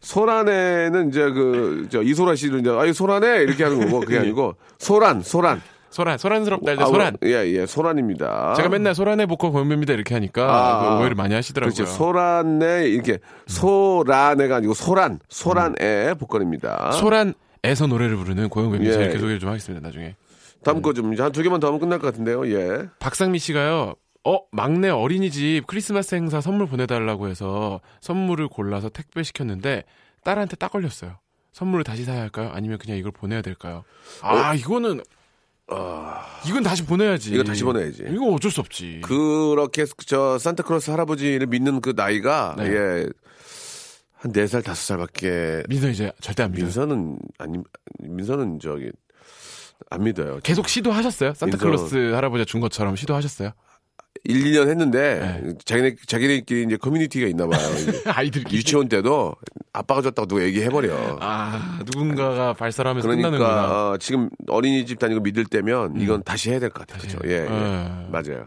소라네는 0.00 1.08
이제 1.08 1.30
그 1.30 1.86
저 1.90 2.02
이소라 2.02 2.34
씨는 2.36 2.60
이제 2.60 2.70
아이 2.70 2.92
소라네 2.92 3.42
이렇게 3.42 3.64
하는 3.64 3.80
거고 3.80 4.00
그게 4.00 4.18
아니고 4.18 4.54
소란 4.78 5.22
소란 5.22 5.60
소란 5.94 6.18
소란스럽다 6.18 6.72
할때 6.72 6.82
아, 6.82 6.86
소란. 6.86 7.16
예, 7.22 7.46
예, 7.46 7.66
소란입니다. 7.66 8.54
제가 8.54 8.68
맨날 8.68 8.96
소란의 8.96 9.28
보컬 9.28 9.52
고현입니다 9.52 9.92
이렇게 9.92 10.12
하니까 10.14 10.42
아, 10.42 10.88
그 10.96 11.00
오해를 11.00 11.14
많이 11.14 11.34
하시더라고요. 11.34 11.72
그렇죠. 11.72 11.88
소란네 11.88 12.88
이렇게 12.88 13.18
소라네가 13.46 14.56
아니고 14.56 14.74
소란 14.74 15.20
소란의 15.28 16.16
보컬입니다. 16.16 16.90
소란에서 16.90 17.86
노래를 17.88 18.16
부르는 18.16 18.48
고영배입니다. 18.48 18.92
예. 18.98 19.04
이렇게 19.04 19.18
소개를 19.20 19.38
좀 19.38 19.50
하겠습니다. 19.50 19.86
나중에. 19.86 20.16
다음 20.64 20.82
거좀한두 20.82 21.44
개만 21.44 21.60
더 21.60 21.68
하면 21.68 21.78
끝날 21.78 22.00
것 22.00 22.08
같은데요. 22.08 22.48
예. 22.52 22.88
박상미 22.98 23.38
씨가요. 23.38 23.94
어 24.24 24.38
막내 24.50 24.88
어린이집 24.88 25.62
크리스마스 25.68 26.16
행사 26.16 26.40
선물 26.40 26.66
보내달라고 26.66 27.28
해서 27.28 27.80
선물을 28.00 28.48
골라서 28.48 28.88
택배 28.88 29.22
시켰는데 29.22 29.84
딸한테 30.24 30.56
딱 30.56 30.72
걸렸어요. 30.72 31.18
선물을 31.52 31.84
다시 31.84 32.02
사야 32.02 32.20
할까요? 32.20 32.50
아니면 32.52 32.78
그냥 32.78 32.98
이걸 32.98 33.12
보내야 33.12 33.42
될까요? 33.42 33.84
아 34.22 34.54
이거는 34.54 35.00
이건 36.46 36.62
다시 36.62 36.84
보내야지. 36.84 37.30
어. 37.30 37.34
이거 37.34 37.44
다시 37.44 37.64
보내야지. 37.64 38.04
이거 38.10 38.26
어쩔 38.26 38.50
수 38.50 38.60
없지. 38.60 39.00
그렇게 39.04 39.84
저 40.06 40.38
산타크로스 40.38 40.90
할아버지를 40.90 41.46
믿는 41.46 41.80
그 41.80 41.94
나이가 41.96 42.54
네. 42.58 42.66
예. 42.70 43.06
한네살 44.14 44.62
다섯 44.62 44.80
살밖에 44.86 45.64
민서 45.68 45.90
이제 45.90 46.10
절대 46.20 46.42
안 46.42 46.52
믿어. 46.52 46.64
민서는 46.64 47.18
아니 47.38 47.58
민서는 48.00 48.58
저기 48.60 48.90
안 49.90 50.04
믿어요. 50.04 50.40
계속 50.42 50.68
시도하셨어요? 50.68 51.34
산타클로스 51.34 52.12
할아버지가 52.12 52.46
준 52.46 52.60
것처럼 52.60 52.96
시도하셨어요? 52.96 53.52
1, 54.24 54.44
2년 54.44 54.68
했는데 54.70 55.40
네. 55.42 55.52
자기네 55.64 55.96
자기네끼리 56.06 56.62
이제 56.64 56.76
커뮤니티가 56.78 57.26
있나 57.26 57.46
봐요. 57.46 57.60
아이들끼리. 58.06 58.58
유치원 58.58 58.88
때도 58.88 59.34
아빠가 59.74 60.00
줬다고 60.02 60.26
누가 60.28 60.42
얘기해 60.42 60.68
버려. 60.70 61.18
아, 61.20 61.78
누군가가 61.84 62.54
발사를 62.54 62.88
하면서 62.88 63.06
끝나는구나. 63.08 63.36
음. 63.36 63.38
그러니까 63.38 63.90
어, 63.90 63.96
지금 63.98 64.30
어린이집 64.48 64.98
다니고 65.00 65.20
믿을 65.20 65.44
때면 65.44 66.00
이건 66.00 66.22
다시 66.22 66.50
해야 66.50 66.60
될 66.60 66.70
것 66.70 66.86
같아요. 66.86 67.02
그렇죠? 67.02 67.18
예, 67.26 67.40
예. 67.40 67.44
예. 67.44 68.06
맞아요. 68.08 68.46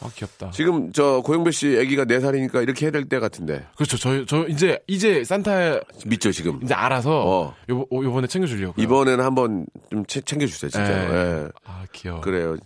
아, 0.00 0.10
귀엽다. 0.16 0.50
지금 0.50 0.90
저 0.92 1.20
고영배 1.24 1.52
씨 1.52 1.78
아기가 1.78 2.04
4살이니까 2.06 2.62
이렇게 2.62 2.86
해야 2.86 2.90
될 2.90 3.04
때 3.04 3.20
같은데 3.20 3.64
그렇죠. 3.76 3.96
저, 3.98 4.24
저 4.24 4.48
이제, 4.48 4.78
이제 4.88 5.22
산타 5.22 5.78
믿죠 6.06 6.32
지금. 6.32 6.58
이제 6.62 6.74
알아서 6.74 7.22
어. 7.24 7.54
요, 7.70 7.84
요번에 7.92 8.26
챙겨주려고. 8.26 8.80
이번에는 8.82 9.22
한번 9.24 9.66
좀 9.92 10.04
채- 10.06 10.22
챙겨주세요 10.22 10.70
진짜. 10.70 10.90
예. 10.90 11.14
예. 11.44 11.48
아, 11.66 11.84
귀여워. 11.92 12.20
그래요. 12.22 12.56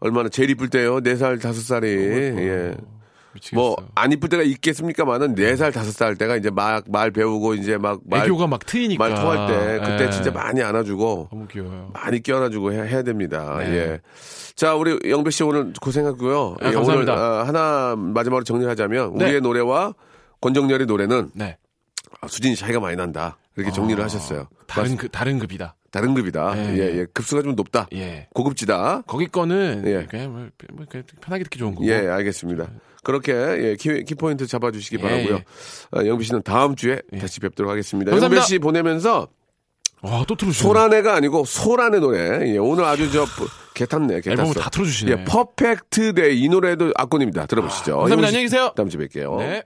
얼마나 0.00 0.28
제일 0.30 0.48
이쁠 0.50 0.68
때요? 0.70 1.00
4살, 1.00 1.40
5살이. 1.40 1.84
예. 1.86 2.30
미치겠어. 2.76 2.97
뭐, 3.54 3.76
안 3.94 4.12
이쁠 4.12 4.28
때가 4.28 4.42
있겠습니까만은 4.42 5.34
4살, 5.34 5.72
5살 5.72 6.18
때가 6.18 6.36
이제 6.36 6.50
막 6.50 6.84
말 6.88 7.10
배우고 7.10 7.54
이제 7.54 7.76
막 7.76 8.00
말, 8.04 8.24
애교가 8.24 8.46
막 8.46 8.64
트이니까. 8.64 9.08
말 9.08 9.14
통할 9.18 9.46
때 9.48 9.78
그때 9.80 10.06
예. 10.06 10.10
진짜 10.10 10.30
많이 10.30 10.62
안아주고 10.62 11.28
너무 11.30 11.46
귀여워요. 11.48 11.90
많이 11.92 12.22
껴안아주고 12.22 12.72
해야, 12.72 12.82
해야 12.84 13.02
됩니다. 13.02 13.56
네. 13.58 13.70
예. 13.74 14.00
자, 14.54 14.74
우리 14.74 14.98
영배 15.08 15.30
씨 15.30 15.42
오늘 15.44 15.72
고생했고요. 15.80 16.56
아, 16.60 16.68
예, 16.68 16.72
감사합니다. 16.72 17.12
오늘 17.12 17.22
아, 17.24 17.46
하나 17.46 17.94
마지막으로 17.96 18.44
정리하자면 18.44 19.16
네. 19.18 19.24
우리의 19.24 19.40
노래와 19.40 19.94
권정열의 20.40 20.86
노래는 20.86 21.30
네. 21.34 21.56
아, 22.20 22.26
수준이 22.28 22.56
차이가 22.56 22.80
많이 22.80 22.96
난다. 22.96 23.36
이렇게 23.56 23.72
정리를 23.72 24.02
하셨어요. 24.02 24.48
다른 24.66 24.92
맞- 24.92 24.98
그, 24.98 25.08
다른 25.08 25.38
급이다. 25.38 25.74
다른 25.90 26.14
급이다. 26.14 26.54
네. 26.54 26.74
예, 26.78 26.98
예. 27.00 27.06
급수가 27.12 27.42
좀 27.42 27.54
높다. 27.54 27.88
예. 27.94 28.28
고급지다. 28.34 29.02
거기 29.06 29.26
거는 29.26 29.82
예. 29.86 30.06
그냥 30.08 30.32
뭐, 30.32 30.46
뭐 30.72 30.86
그냥 30.88 31.04
편하게 31.20 31.44
듣기 31.44 31.58
좋은 31.58 31.74
거고. 31.74 31.86
예, 31.86 31.94
알겠습니다. 32.08 32.68
그렇게 33.04 33.32
예, 33.32 33.76
키, 33.78 34.04
키포인트 34.04 34.46
잡아주시기 34.46 34.96
예, 34.98 35.02
바라고요. 35.02 35.34
예. 35.34 35.44
어, 35.98 36.06
영배 36.06 36.24
씨는 36.24 36.42
다음 36.42 36.76
주에 36.76 37.00
다시 37.20 37.40
뵙도록 37.40 37.70
하겠습니다. 37.70 38.10
감사합니다. 38.10 38.40
영배 38.40 38.46
씨 38.46 38.58
보내면서 38.58 39.28
와, 40.02 40.24
또 40.28 40.36
틀어주시네. 40.36 40.68
소란애가 40.68 41.14
아니고 41.14 41.44
소란의 41.44 42.00
노래. 42.00 42.52
예, 42.52 42.58
오늘 42.58 42.84
아주 42.84 43.10
저 43.10 43.26
계 43.74 43.88
탔네, 43.88 44.20
계 44.20 44.23
탔어. 44.23 44.30
앨범을 44.30 44.54
다 44.54 44.70
틀어주시네. 44.70 45.10
예, 45.10 45.24
Perfect 45.24 46.14
Day 46.14 46.40
이 46.42 46.48
노래도 46.48 46.92
압권입니다. 46.94 47.46
들어보시죠. 47.46 47.98
감사합니다. 47.98 48.12
영배 48.14 48.26
씨, 48.26 48.28
안녕히 48.28 48.44
계세요. 48.44 48.72
다음 48.76 48.88
주에 48.88 49.06
뵐게요. 49.06 49.38
네. 49.38 49.62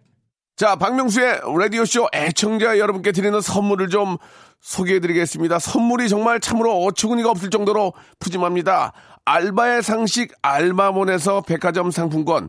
자, 0.57 0.77
박명수의 0.77 1.41
라디오쇼 1.59 2.09
애청자 2.15 2.79
여러분께 2.79 3.13
드리는 3.13 3.41
선물을 3.41 3.89
좀 3.89 4.17
소개해드리겠습니다. 4.61 5.59
선물이 5.59 6.09
정말 6.09 6.41
참으로 6.41 6.85
어처구니가 6.85 7.31
없을 7.31 7.51
정도로 7.51 7.95
푸짐합니다. 8.21 8.93
알바의 9.25 9.83
상식 9.83 10.33
알바몬에서 10.43 11.43
백화점 11.43 11.91
상품권, 11.91 12.49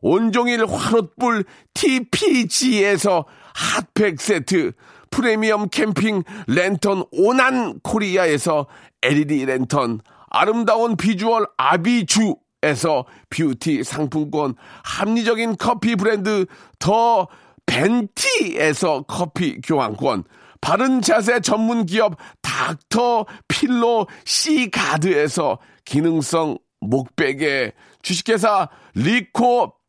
온종일 0.00 0.66
화롯불 0.66 1.44
TPG에서 1.74 3.24
핫팩 3.54 4.20
세트 4.20 4.72
프리미엄 5.10 5.68
캠핑 5.68 6.22
랜턴 6.46 7.04
오난 7.10 7.78
코리아에서 7.80 8.66
LED 9.02 9.46
랜턴 9.46 10.00
아름다운 10.28 10.96
비주얼 10.96 11.46
아비주에서 11.56 13.06
뷰티 13.30 13.84
상품권 13.84 14.54
합리적인 14.84 15.56
커피 15.56 15.96
브랜드 15.96 16.46
더 16.78 17.28
벤티에서 17.66 19.02
커피 19.02 19.60
교환권 19.60 20.24
바른 20.60 21.00
자세 21.00 21.40
전문 21.40 21.86
기업 21.86 22.16
닥터 22.42 23.26
필로 23.48 24.06
시가드에서 24.24 25.58
기능성 25.84 26.58
목베개 26.80 27.72
주식회사 28.02 28.68
리코 28.94 29.72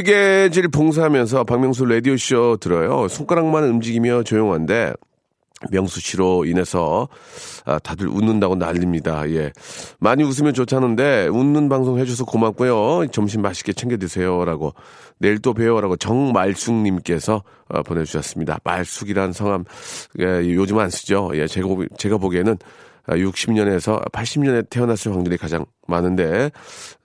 뜨개질 0.00 0.68
봉사하면서 0.68 1.44
박명수 1.44 1.86
라디오쇼 1.86 2.58
들어요. 2.60 3.08
손가락만 3.08 3.64
움직이며 3.64 4.24
조용한데 4.24 4.92
명수 5.70 6.00
씨로 6.00 6.44
인해서 6.44 7.08
아, 7.64 7.78
다들 7.78 8.06
웃는다고 8.06 8.56
난립니다. 8.56 9.26
예. 9.30 9.52
많이 9.98 10.22
웃으면 10.22 10.52
좋다는데 10.52 11.28
웃는 11.28 11.70
방송 11.70 11.98
해줘서 11.98 12.26
고맙고요. 12.26 13.06
점심 13.10 13.40
맛있게 13.40 13.72
챙겨 13.72 13.96
드세요라고 13.96 14.74
내일 15.18 15.38
또 15.38 15.54
봬요라고 15.54 15.96
정말숙님께서 15.96 17.42
어, 17.70 17.82
보내주셨습니다. 17.82 18.58
말숙이란 18.64 19.32
성함 19.32 19.64
예, 20.20 20.24
요즘 20.54 20.78
안 20.78 20.90
쓰죠. 20.90 21.30
예, 21.36 21.46
제가 21.46 21.68
보- 21.68 21.86
제가 21.96 22.18
보기에는 22.18 22.58
60년에서 23.08 24.12
80년에 24.12 24.68
태어났을 24.68 25.12
확률이 25.12 25.38
가장 25.38 25.64
많은데 25.88 26.50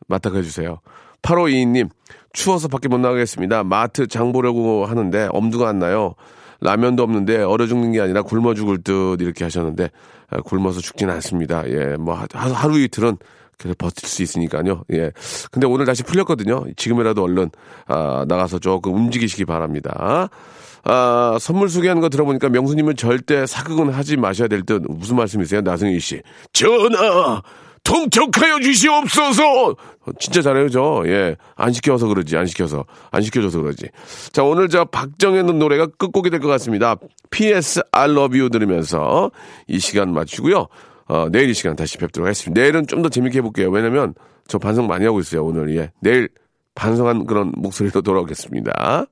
맞다고 0.09 0.39
해주세요. 0.39 0.81
8522님 1.21 1.89
추워서 2.33 2.67
밖에 2.67 2.87
못 2.87 2.97
나가겠습니다. 2.99 3.63
마트 3.63 4.07
장 4.07 4.31
보려고 4.31 4.85
하는데 4.85 5.27
엄두가 5.31 5.67
안 5.67 5.79
나요. 5.79 6.15
라면도 6.61 7.03
없는데 7.03 7.41
얼어 7.43 7.65
죽는 7.67 7.91
게 7.91 8.01
아니라 8.01 8.21
굶어 8.21 8.53
죽을 8.53 8.77
듯 8.83 9.21
이렇게 9.21 9.43
하셨는데 9.43 9.89
아, 10.29 10.37
굶어서 10.41 10.79
죽지는 10.79 11.13
않습니다. 11.15 11.67
예, 11.69 11.95
뭐 11.97 12.13
하- 12.15 12.27
하루, 12.53 12.79
이틀은 12.79 13.17
그래 13.57 13.73
버틸 13.77 14.07
수 14.07 14.23
있으니까요. 14.23 14.83
예. 14.93 15.11
근데 15.51 15.67
오늘 15.67 15.85
다시 15.85 16.03
풀렸거든요. 16.03 16.63
지금이라도 16.77 17.23
얼른 17.23 17.49
아, 17.87 18.25
나가서 18.27 18.59
조금 18.59 18.93
움직이시기 18.95 19.45
바랍니다. 19.45 20.29
아, 20.83 21.37
선물 21.39 21.69
소개하는 21.69 22.01
거 22.01 22.09
들어보니까 22.09 22.49
명수님은 22.49 22.95
절대 22.95 23.45
사극은 23.45 23.89
하지 23.89 24.15
마셔야 24.17 24.47
될 24.47 24.63
듯 24.63 24.83
무슨 24.87 25.15
말씀이세요, 25.17 25.61
나승희 25.61 25.99
씨? 25.99 26.21
전하, 26.53 27.41
통촉하여 27.83 28.59
주시옵소서. 28.59 29.69
어, 29.69 29.75
진짜 30.19 30.41
잘해요, 30.41 30.69
저. 30.69 31.03
예, 31.05 31.35
안 31.55 31.71
시켜서 31.73 32.07
그러지, 32.07 32.37
안 32.37 32.45
시켜서, 32.45 32.85
안 33.11 33.21
시켜줘서 33.21 33.61
그러지. 33.61 33.87
자, 34.31 34.43
오늘 34.43 34.67
저 34.69 34.85
박정현 34.85 35.57
노래가 35.59 35.87
끝곡이 35.87 36.29
될 36.29 36.39
것 36.39 36.47
같습니다. 36.47 36.95
P.S. 37.29 37.81
I 37.91 38.09
Love 38.09 38.39
You 38.39 38.49
들으면서 38.49 39.31
이 39.67 39.79
시간 39.79 40.13
마치고요. 40.13 40.67
어, 41.07 41.27
내일 41.31 41.49
이 41.49 41.53
시간 41.53 41.75
다시 41.75 41.97
뵙도록 41.97 42.25
하겠습니다. 42.27 42.61
내일은 42.61 42.87
좀 42.87 43.01
더 43.01 43.09
재밌게 43.09 43.39
해볼게요. 43.39 43.69
왜냐면 43.69 44.13
저 44.47 44.57
반성 44.59 44.87
많이 44.87 45.05
하고 45.05 45.19
있어요, 45.19 45.43
오늘. 45.45 45.75
예, 45.75 45.91
내일 46.01 46.29
반성한 46.75 47.25
그런 47.25 47.51
목소리로 47.57 48.01
돌아오겠습니다. 48.01 49.05